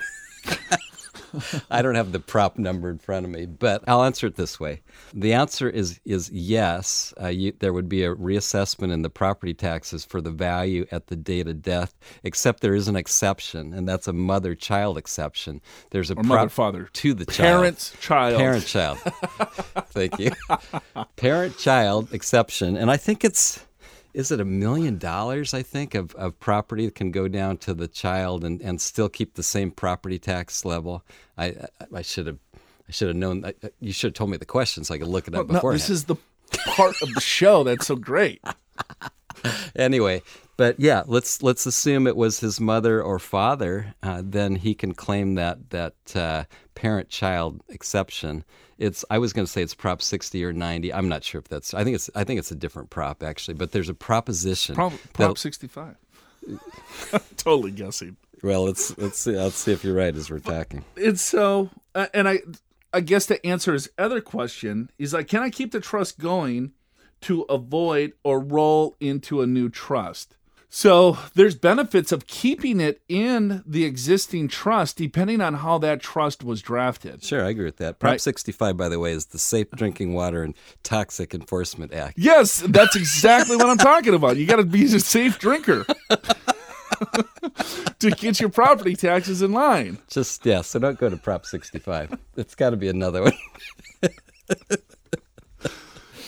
[1.72, 4.60] I don't have the prop number in front of me, but I'll answer it this
[4.60, 4.82] way.
[5.14, 7.14] The answer is is yes.
[7.22, 11.08] Uh, you, there would be a reassessment in the property taxes for the value at
[11.08, 15.62] the date of death, except there is an exception, and that's a mother-child exception.
[15.92, 16.90] There's a Or prop mother, father.
[16.94, 17.38] to the child.
[17.38, 18.38] Parents, child.
[18.38, 18.98] Parent child.
[19.92, 20.32] Thank you.
[21.16, 22.78] Parent child exception.
[22.78, 23.66] And I think it's,
[24.18, 27.74] is it a million dollars, I think, of, of property that can go down to
[27.74, 31.04] the child and, and still keep the same property tax level?
[31.38, 32.40] I, I, I should have.
[32.90, 33.46] I should have known.
[33.46, 35.48] I, I- you should have told me the question so I could look it up
[35.48, 35.82] No, beforehand.
[35.82, 36.16] this is the
[36.76, 38.42] part of the show that's so great.
[39.76, 40.22] anyway,
[40.56, 43.94] but yeah, let's let's assume it was his mother or father.
[44.02, 46.44] Uh, then he can claim that that uh,
[46.76, 48.44] parent-child exception.
[48.78, 50.94] It's I was going to say it's Prop 60 or 90.
[50.94, 51.74] I'm not sure if that's.
[51.74, 53.56] I think it's I think it's a different prop actually.
[53.56, 54.76] But there's a proposition.
[54.76, 55.96] Prop, prop 65.
[57.38, 58.16] totally guessing.
[58.42, 59.36] well, let's let's see.
[59.36, 60.84] Let's see if you're right as we're talking.
[60.96, 62.40] it's so uh, and i
[62.94, 66.72] i guess to answer his other question is like can i keep the trust going
[67.20, 70.37] to avoid or roll into a new trust
[70.70, 76.44] so there's benefits of keeping it in the existing trust depending on how that trust
[76.44, 78.00] was drafted Sure, I agree with that.
[78.00, 78.22] Prop Right.
[78.22, 80.54] 65, by the way, is the Safe Drinking Water and
[80.84, 82.18] Toxic Enforcement Act.
[82.18, 85.86] yes that's exactly what i'm talking about you got to be a safe drinker
[88.00, 92.18] to get your property taxes in line Just yeah, so don't go to Prop 65.
[92.36, 93.34] It's got to be another one.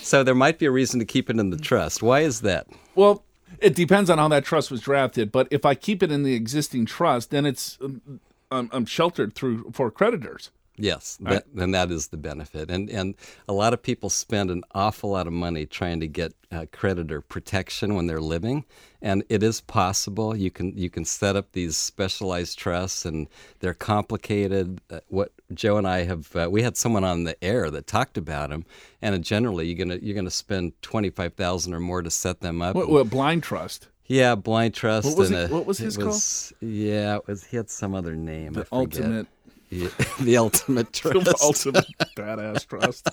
[0.02, 2.02] so there might be a reason to keep it in the trust.
[2.04, 2.68] Why is that?
[2.96, 3.24] Well,
[3.62, 6.34] it depends on how that trust was drafted, but if I keep it in the
[6.34, 8.20] existing trust, then it's um,
[8.52, 10.52] I'm, I'm sheltered through for creditors.
[10.82, 12.72] Yes, that, and that is the benefit.
[12.72, 13.16] And and
[13.48, 17.22] a lot of people spend an awful lot of money trying to get uh, creditor
[17.22, 18.66] protection when they're living,
[19.02, 20.36] and it is possible.
[20.36, 23.28] You can you can set up these specialized trusts, and
[23.60, 24.82] they're complicated.
[24.90, 28.18] Uh, what Joe and I have, uh, we had someone on the air that talked
[28.18, 28.66] about them,
[29.02, 32.62] and generally you're gonna you're gonna spend twenty five thousand or more to set them
[32.62, 32.76] up.
[32.76, 33.88] What, what blind trust?
[34.08, 35.06] Yeah, blind trust.
[35.08, 37.94] What was and it- a- what was his was, Yeah, it was he had some
[37.94, 38.54] other name.
[38.54, 38.72] The I forget.
[39.02, 39.28] ultimate,
[39.70, 39.90] Yeah,
[40.20, 41.26] the ultimate trust.
[41.26, 41.86] the ultimate
[42.18, 43.08] badass trust.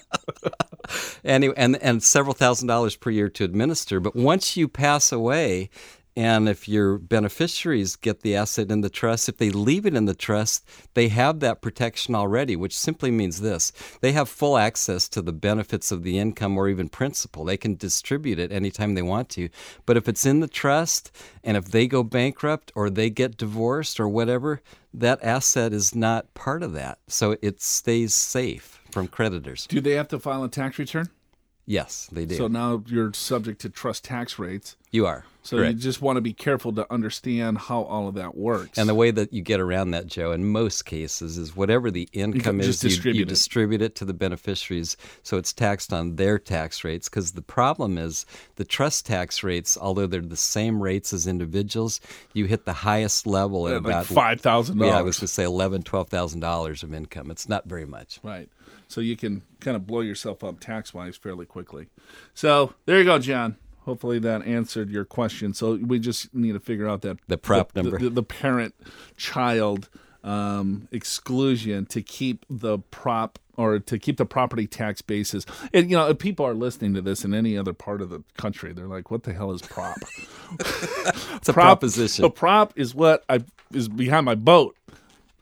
[1.25, 4.01] anyway, and and several thousand dollars per year to administer.
[4.01, 5.71] But once you pass away,
[6.17, 10.07] and if your beneficiaries get the asset in the trust, if they leave it in
[10.07, 15.09] the trust, they have that protection already, which simply means this they have full access
[15.11, 17.45] to the benefits of the income or even principal.
[17.45, 19.51] They can distribute it anytime they want to.
[19.85, 21.13] But if it's in the trust,
[21.45, 24.63] and if they go bankrupt or they get divorced or whatever,
[24.95, 26.99] that asset is not part of that.
[27.09, 29.67] So it stays safe from creditors.
[29.67, 31.11] Do they have to file a tax return?
[31.67, 32.37] Yes, they do.
[32.37, 34.77] So now you're subject to trust tax rates.
[34.93, 35.25] you are.
[35.43, 35.75] So Correct.
[35.75, 38.79] you just want to be careful to understand how all of that works.
[38.79, 42.09] And the way that you get around that, Joe, in most cases, is whatever the
[42.13, 43.29] income just is, you, you distribute it.
[43.29, 47.09] distribute it to the beneficiaries, so it's taxed on their tax rates.
[47.09, 52.01] Because the problem is the trust tax rates, although they're the same rates as individuals,
[52.33, 55.33] you hit the highest level at like about five thousand Yeah, I was going to
[55.33, 57.31] say eleven, twelve thousand dollars of income.
[57.31, 58.19] It's not very much.
[58.25, 58.49] Right.
[58.89, 61.89] So you can kind of blow yourself up tax wise fairly quickly.
[62.35, 63.57] So there you go, John.
[63.81, 65.55] Hopefully that answered your question.
[65.55, 67.99] So we just need to figure out that The prop the, number.
[67.99, 68.75] the, the parent
[69.17, 69.89] child
[70.25, 75.47] um, exclusion to keep the prop or to keep the property tax basis.
[75.73, 78.23] And you know, if people are listening to this in any other part of the
[78.37, 79.97] country, they're like, "What the hell is prop?"
[80.59, 82.25] It's a prop proposition.
[82.25, 84.77] A prop is what I is behind my boat.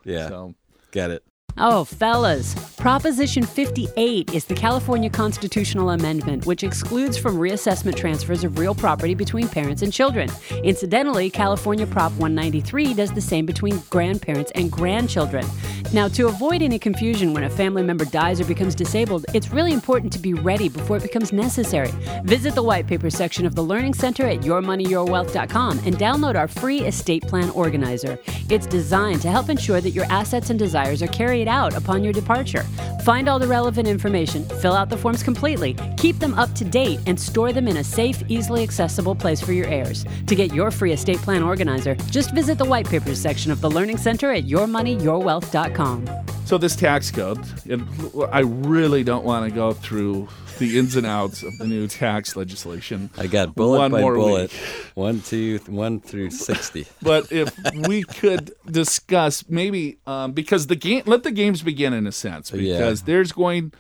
[0.04, 0.54] yeah, So
[0.92, 1.24] got it.
[1.56, 2.54] Oh, fellas.
[2.74, 9.14] Proposition 58 is the California constitutional amendment, which excludes from reassessment transfers of real property
[9.14, 10.28] between parents and children.
[10.64, 15.46] Incidentally, California Prop 193 does the same between grandparents and grandchildren.
[15.92, 19.72] Now, to avoid any confusion when a family member dies or becomes disabled, it's really
[19.72, 21.92] important to be ready before it becomes necessary.
[22.24, 26.80] Visit the white paper section of the Learning Center at yourmoneyyourwealth.com and download our free
[26.80, 28.18] estate plan organizer.
[28.50, 32.12] It's designed to help ensure that your assets and desires are carried out upon your
[32.12, 32.62] departure.
[33.04, 37.00] Find all the relevant information, fill out the forms completely, keep them up to date,
[37.06, 40.06] and store them in a safe, easily accessible place for your heirs.
[40.26, 43.70] To get your free estate plan organizer, just visit the white papers section of the
[43.70, 46.33] Learning Center at yourmoneyyourwealth.com.
[46.44, 47.38] So this tax code,
[47.70, 47.86] and
[48.30, 50.28] I really don't want to go through
[50.58, 53.08] the ins and outs of the new tax legislation.
[53.16, 54.60] I got bullet One by more bullet, week.
[54.94, 56.86] one, two, one through sixty.
[57.02, 57.50] But if
[57.88, 62.52] we could discuss maybe um, because the game, let the games begin in a sense
[62.52, 62.74] Yeah.
[62.76, 63.72] because there's going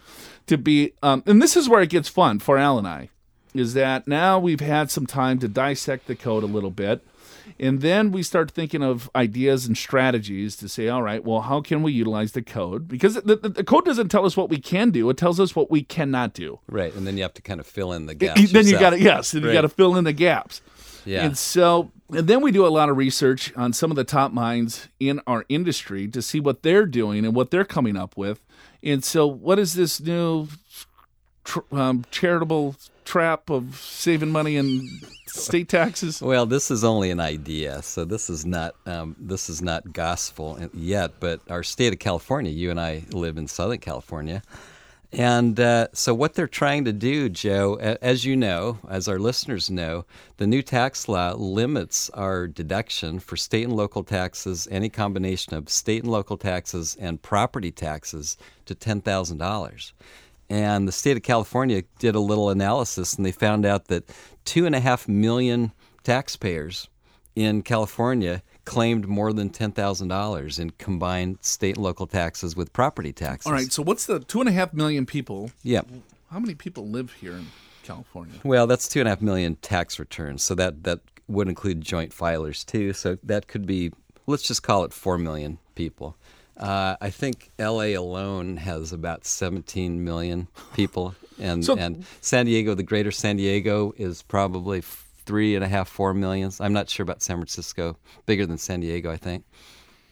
[0.46, 3.10] to be, um, and this is where it gets fun for Al and I,
[3.54, 7.02] is that now we've had some time to dissect the code a little bit.
[7.58, 11.60] And then we start thinking of ideas and strategies to say, all right, well, how
[11.60, 12.88] can we utilize the code?
[12.88, 15.54] Because the, the, the code doesn't tell us what we can do; it tells us
[15.54, 16.60] what we cannot do.
[16.68, 18.52] Right, and then you have to kind of fill in the gaps.
[18.52, 20.62] then you got to yes, then you got to fill in the gaps.
[21.04, 21.24] Yeah.
[21.24, 24.32] And so, and then we do a lot of research on some of the top
[24.32, 28.40] minds in our industry to see what they're doing and what they're coming up with.
[28.82, 30.48] And so, what is this new
[31.44, 34.88] tr- um, charitable trap of saving money in
[35.26, 36.22] state taxes?
[36.22, 40.58] Well, this is only an idea, so this is not um, this is not gospel
[40.72, 41.12] yet.
[41.20, 44.42] But our state of California, you and I live in Southern California,
[45.12, 49.70] and uh, so what they're trying to do, Joe, as you know, as our listeners
[49.70, 50.04] know,
[50.38, 55.68] the new tax law limits our deduction for state and local taxes, any combination of
[55.68, 58.36] state and local taxes and property taxes,
[58.66, 59.92] to ten thousand dollars.
[60.54, 64.08] And the state of California did a little analysis and they found out that
[64.44, 65.72] two and a half million
[66.04, 66.88] taxpayers
[67.34, 73.48] in California claimed more than $10,000 in combined state and local taxes with property taxes.
[73.48, 75.50] All right, so what's the two and a half million people?
[75.64, 75.80] Yeah.
[76.30, 77.48] How many people live here in
[77.82, 78.38] California?
[78.44, 80.44] Well, that's two and a half million tax returns.
[80.44, 82.92] So that, that would include joint filers too.
[82.92, 83.90] So that could be,
[84.28, 86.16] let's just call it 4 million people.
[86.56, 92.74] Uh, I think LA alone has about 17 million people, and So- and San Diego,
[92.74, 94.82] the greater San Diego, is probably
[95.26, 96.60] three and a half, four millions.
[96.60, 97.96] I'm not sure about San Francisco,
[98.26, 99.44] bigger than San Diego, I think.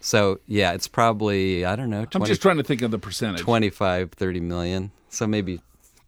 [0.00, 3.40] So yeah, it's probably I don't know, I'm just trying to think of the percentage.
[3.40, 4.90] 25, 30 million.
[5.10, 5.60] So maybe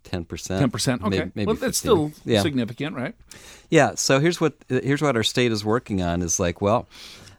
[0.04, 0.60] 10 percent.
[0.60, 1.02] Ten percent.
[1.02, 2.10] Okay, maybe, maybe well, that's 15.
[2.10, 2.42] still yeah.
[2.42, 3.14] significant, right?
[3.70, 3.94] Yeah.
[3.94, 6.86] So here's what here's what our state is working on is like, well,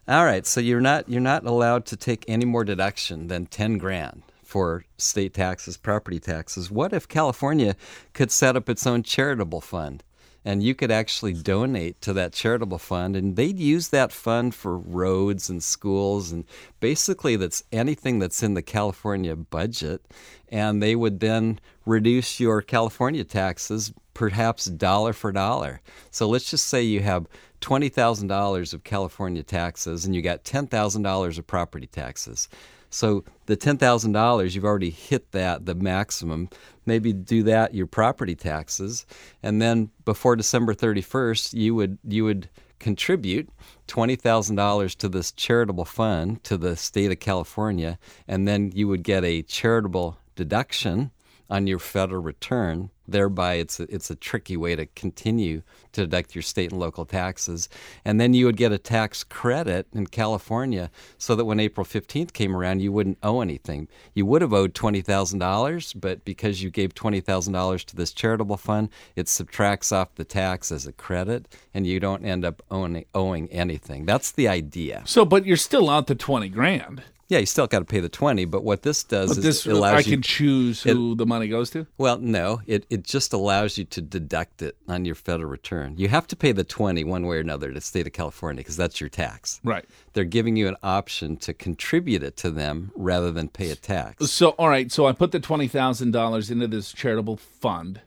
[0.08, 0.46] all right.
[0.46, 4.84] So you're not you're not allowed to take any more deduction than ten grand for
[4.96, 6.70] state taxes, property taxes.
[6.70, 7.74] What if California
[8.14, 10.02] could set up its own charitable fund?
[10.44, 14.78] And you could actually donate to that charitable fund, and they'd use that fund for
[14.78, 16.44] roads and schools, and
[16.78, 20.02] basically that's anything that's in the California budget.
[20.48, 25.80] And they would then reduce your California taxes perhaps dollar for dollar.
[26.12, 27.26] So let's just say you have
[27.66, 32.48] $20,000 of California taxes and you got $10,000 of property taxes.
[32.90, 36.48] So the $10,000, you've already hit that, the maximum.
[36.86, 39.04] Maybe do that, your property taxes.
[39.42, 42.48] And then before December 31st, you would, you would
[42.78, 43.48] contribute
[43.88, 47.98] $20,000 to this charitable fund to the state of California.
[48.28, 51.10] And then you would get a charitable deduction
[51.48, 52.90] on your federal return.
[53.08, 57.04] Thereby, it's a, it's a tricky way to continue to deduct your state and local
[57.04, 57.68] taxes.
[58.04, 62.32] And then you would get a tax credit in California so that when April 15th
[62.32, 63.86] came around, you wouldn't owe anything.
[64.14, 69.28] You would have owed $20,000, but because you gave $20,000 to this charitable fund, it
[69.28, 74.04] subtracts off the tax as a credit and you don't end up owning, owing anything.
[74.04, 75.02] That's the idea.
[75.06, 77.02] So, but you're still out the 20 grand.
[77.28, 79.66] Yeah, you still got to pay the twenty, but what this does But is this,
[79.66, 80.12] it allows I you.
[80.12, 81.84] can choose who the money goes to.
[81.98, 85.94] well, no, it, it just allows you to deduct it on your federal return.
[85.96, 88.60] You have to pay the twenty one way or another to the state of California
[88.60, 89.60] because that's your tax.
[89.64, 89.84] Right.
[90.12, 94.30] They're giving you an option to contribute it to them rather than pay a tax.
[94.30, 94.92] So, all right.
[94.92, 98.02] So I put the twenty thousand dollars into this charitable fund,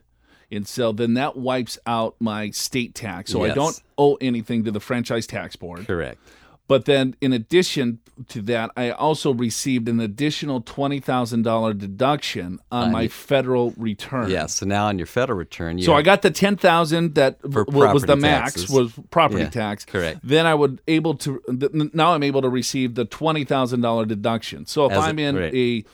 [0.50, 3.32] and so then that wipes out my state tax.
[3.32, 5.86] So I don't owe anything to the franchise tax board.
[5.86, 6.18] Correct.
[6.70, 7.98] But then, in addition
[8.28, 14.30] to that, I also received an additional twenty thousand dollar deduction on my federal return.
[14.30, 14.46] Yeah.
[14.46, 17.64] So now on your federal return, you So I got the ten thousand that For
[17.64, 18.70] was the max taxes.
[18.70, 19.84] was property Yeah, tax.
[19.84, 20.20] correct.
[20.22, 24.04] Then I would able to th- now I'm able to receive the twenty thousand dollar
[24.06, 24.64] deduction.
[24.66, 25.52] So if As a- I'm in right.
[25.54, 25.84] a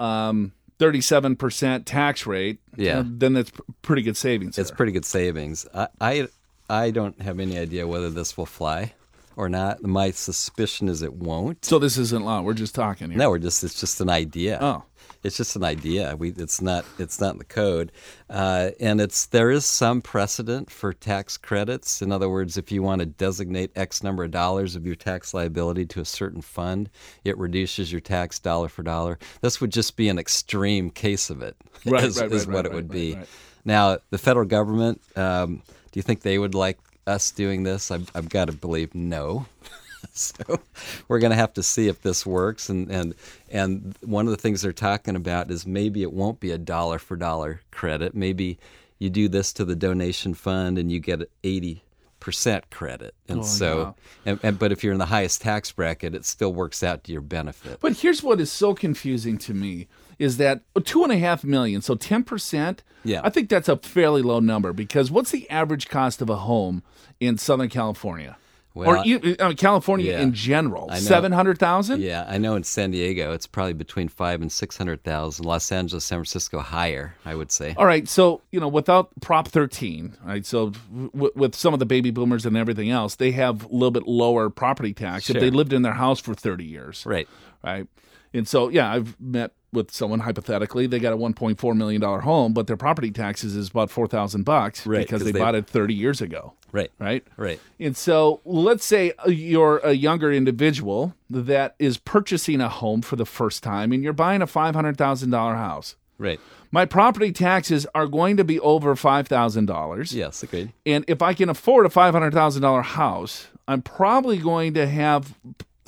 [0.00, 3.00] um, thirty-seven percent tax rate, Yeah.
[3.00, 4.58] uh, then that's pr- pretty good savings.
[4.58, 4.76] It's there.
[4.76, 5.66] pretty good savings.
[5.74, 6.28] I, I
[6.68, 8.94] I don't have any idea whether this will fly
[9.40, 9.82] or not.
[9.82, 11.64] My suspicion is it won't.
[11.64, 12.42] so this isn't law.
[12.42, 13.18] We're just talking here.
[13.18, 14.58] No, we're just it's just an idea.
[14.60, 14.84] Oh.
[15.22, 16.14] It's just an idea.
[16.16, 17.92] We it's not it's not in the code,
[18.30, 22.00] uh, and it's there is some precedent for tax credits.
[22.00, 25.34] In other words, if you want to designate X number of dollars of your tax
[25.34, 26.88] liability to a certain fund,
[27.24, 29.18] it reduces your tax dollar for dollar.
[29.42, 31.56] This would just be an extreme case of it.
[31.84, 33.18] Right, is, right, is right, what right, it would be.
[33.64, 35.02] Now, the federal government.
[35.16, 35.62] Um,
[35.92, 37.90] do you think they would like us doing this?
[37.90, 39.46] I've, I've got to believe no.
[40.12, 40.60] so
[41.08, 43.14] we're going to have to see if this works and and
[43.50, 46.98] and one of the things they're talking about is maybe it won't be a dollar
[46.98, 48.58] for dollar credit maybe
[48.98, 51.82] you do this to the donation fund and you get 80
[52.18, 53.94] percent credit and Oh, so
[54.24, 57.12] and, and but if you're in the highest tax bracket it still works out to
[57.12, 59.86] your benefit But here's what is so confusing to me
[60.20, 62.84] is that two and a half million, so ten percent.
[63.02, 63.22] Yeah.
[63.24, 66.82] I think that's a fairly low number because what's the average cost of a home
[67.18, 68.36] in Southern California,
[68.74, 70.20] or Well, e- I mean, California yeah.
[70.20, 70.90] in general?
[70.94, 72.02] Seven hundred thousand.
[72.02, 75.72] yeah i know in san diego it's probably between five and six hundred thousand los
[75.72, 80.18] angeles san francisco higher i would say All right, so you know, without Prop 13,
[80.24, 80.44] right?
[80.44, 83.90] So w- with some of the baby boomers and everything else, they have a little
[83.90, 87.04] bit lower property tax if they lived in their house for 30 years.
[87.06, 87.26] right
[87.64, 87.86] right?
[88.34, 90.86] And so, yeah, I've met with someone hypothetically.
[90.86, 94.86] They got a 1.4 million dollar home, but their property taxes is about 4,000 bucks
[94.86, 97.24] Right, because 'cause they, they- bought it 30 years ago, right right?
[97.36, 103.02] right And so, let's say uh, you're a younger individual that is purchasing a home
[103.02, 105.96] for the first time, and you're buying a $500,000 house.
[106.18, 106.40] right
[106.72, 110.12] My property taxes are going to be over $5,000.
[110.14, 115.34] yes agreed And if I can afford a $500,000 house, I'm probably going to have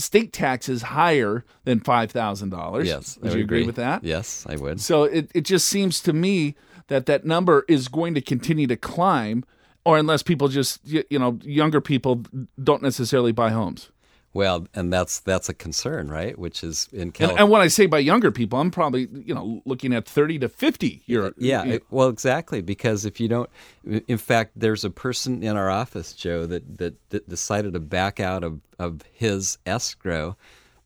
[0.02, 2.84] state taxes higher than $5,000.
[2.84, 4.02] yes I Would you agree with that?
[4.04, 6.54] yes i would So it, it just seems to me
[6.88, 9.44] that that number is going to continue to climb,
[9.84, 12.24] or unless people just, you know, younger people
[12.62, 13.90] don't necessarily buy homes.
[14.34, 16.38] Well, and that's that's a concern, right?
[16.38, 17.42] Which is in And, California.
[17.44, 20.48] and when I say by younger people, I'm probably, you know, looking at 30 to
[20.48, 21.26] 50 year.
[21.26, 22.62] Uh, yeah, it- well, exactly.
[22.62, 23.50] Because if you don't,
[23.84, 28.20] in fact, there's a person in our office, Joe, that that, that decided to back
[28.20, 30.36] out of of his escrow,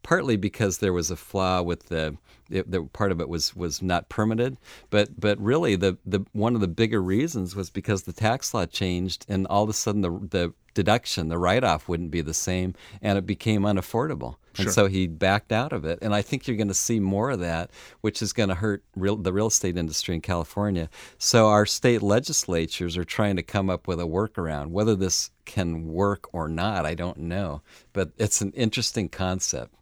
[0.03, 2.17] partly because there was a flaw with the.
[2.49, 4.57] It, the part of it was was not permitted,
[4.91, 8.67] but but really the, the one of the bigger reasons was because the tax law
[8.67, 12.35] changed, and all of a sudden the the deduction, the write off, wouldn't be the
[12.35, 14.37] same, and it became unaffordable.
[14.59, 15.99] And so he backed out of it.
[16.01, 17.71] And I think you're going to see more of that,
[18.01, 20.89] which is going to hurt real, the real estate industry in California.
[21.19, 24.69] So our state legislatures are trying to come up with a workaround.
[24.69, 27.63] Whether this can work or not, I don't know.
[27.93, 29.75] But it's an interesting concept.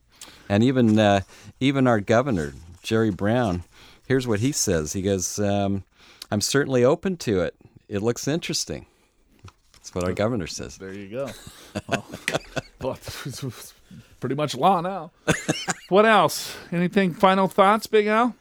[0.48, 1.20] And even uh,
[1.60, 3.64] even our governor, Jerry Brown,
[4.06, 4.92] here's what he says.
[4.92, 5.84] He goes, um,
[6.30, 7.54] "I'm certainly open to it.
[7.88, 8.86] It looks interesting."
[9.84, 10.78] That's what our governor says.
[10.78, 11.28] There you go.
[11.86, 12.06] Well,
[12.80, 12.98] well,
[14.20, 15.10] pretty much law now.
[15.90, 16.56] what else?
[16.72, 17.12] Anything?
[17.12, 18.34] Final thoughts, Big Al?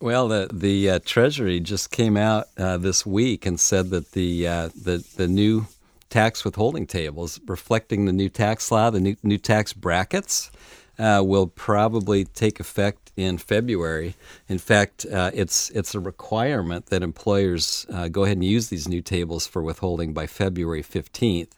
[0.00, 4.48] Well, the the uh, Treasury just came out uh, this week and said that the
[4.48, 5.68] uh, the the new
[6.10, 10.50] tax withholding tables reflecting the new tax law, the new new tax brackets,
[10.98, 14.14] uh, will probably take effect in February.
[14.48, 18.88] In fact, uh, it's it's a requirement that employers uh, go ahead and use these
[18.88, 21.54] new tables for withholding by February fifteenth.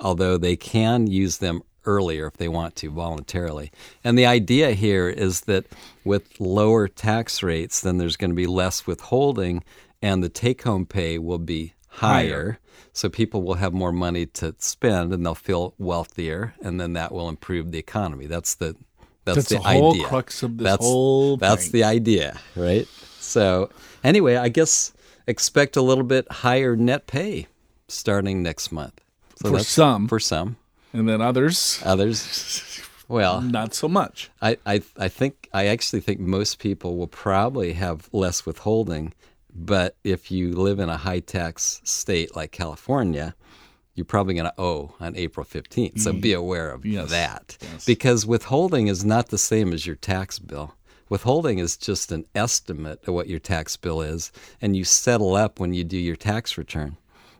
[0.00, 3.70] Although they can use them earlier if they want to voluntarily.
[4.02, 5.66] And the idea here is that
[6.02, 9.62] with lower tax rates, then there's going to be less withholding
[10.02, 12.28] and the take home pay will be higher.
[12.28, 12.58] higher.
[12.92, 17.12] So people will have more money to spend and they'll feel wealthier and then that
[17.12, 18.26] will improve the economy.
[18.26, 18.76] That's the
[19.24, 20.06] that's, that's the, the whole idea.
[20.06, 21.72] crux of this that's, whole That's thing.
[21.72, 22.86] the idea, right?
[23.20, 23.70] So
[24.02, 24.92] anyway, I guess
[25.26, 27.46] expect a little bit higher net pay
[27.88, 29.00] starting next month.
[29.36, 30.08] So for some.
[30.08, 30.56] For some.
[30.92, 31.80] And then others.
[31.84, 32.80] Others.
[33.08, 34.30] Well, not so much.
[34.40, 39.12] I, I, I think I actually think most people will probably have less withholding,
[39.54, 43.34] but if you live in a high tax state like California,
[43.94, 46.00] you're probably going to owe on April 15th.
[46.00, 46.40] So be mm-hmm.
[46.40, 47.10] aware of yes.
[47.10, 47.56] that.
[47.60, 47.84] Yes.
[47.84, 50.74] Because withholding is not the same as your tax bill.
[51.08, 55.60] Withholding is just an estimate of what your tax bill is, and you settle up
[55.60, 56.96] when you do your tax return.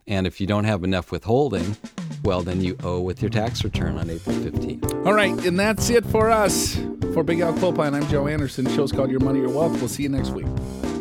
[0.06, 1.76] And if you don't have enough withholding,
[2.22, 5.06] well, then you owe with your tax return on April 15th.
[5.06, 6.76] All right, and that's it for us.
[7.14, 8.68] For Big Al Clopine, I'm Joe Anderson.
[8.68, 9.72] show's called Your Money, Your Wealth.
[9.78, 10.46] We'll see you next week.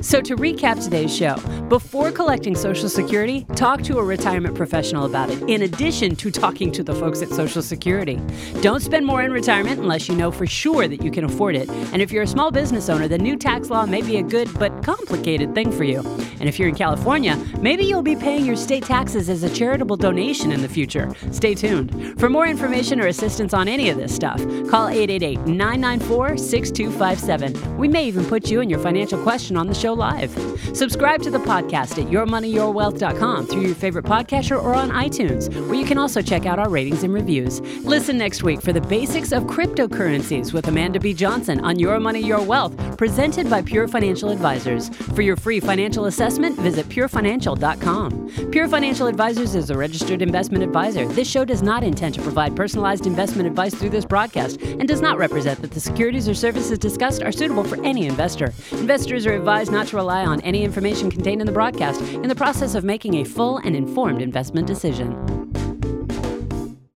[0.03, 1.37] So, to recap today's show,
[1.69, 6.73] before collecting Social Security, talk to a retirement professional about it, in addition to talking
[6.73, 8.19] to the folks at Social Security.
[8.61, 11.69] Don't spend more in retirement unless you know for sure that you can afford it.
[11.93, 14.49] And if you're a small business owner, the new tax law may be a good
[14.59, 16.01] but complicated thing for you.
[16.41, 19.95] And if you're in California, maybe you'll be paying your state taxes as a charitable
[19.95, 21.15] donation in the future.
[21.31, 22.19] Stay tuned.
[22.19, 24.39] For more information or assistance on any of this stuff,
[24.69, 27.77] call 888 994 6257.
[27.77, 30.31] We may even put you and your financial question on the show live.
[30.73, 35.85] Subscribe to the podcast at yourmoneyyourwealth.com through your favorite podcatcher or on iTunes, where you
[35.85, 37.61] can also check out our ratings and reviews.
[37.83, 41.13] Listen next week for the basics of cryptocurrencies with Amanda B.
[41.13, 44.89] Johnson on Your Money, Your Wealth, presented by Pure Financial Advisors.
[44.89, 48.51] For your free financial assessment, visit purefinancial.com.
[48.51, 51.07] Pure Financial Advisors is a registered investment advisor.
[51.07, 55.01] This show does not intend to provide personalized investment advice through this broadcast and does
[55.01, 58.53] not represent that the securities or services discussed are suitable for any investor.
[58.71, 62.35] Investors are advised not to rely on any information contained in the broadcast in the
[62.35, 65.11] process of making a full and informed investment decision.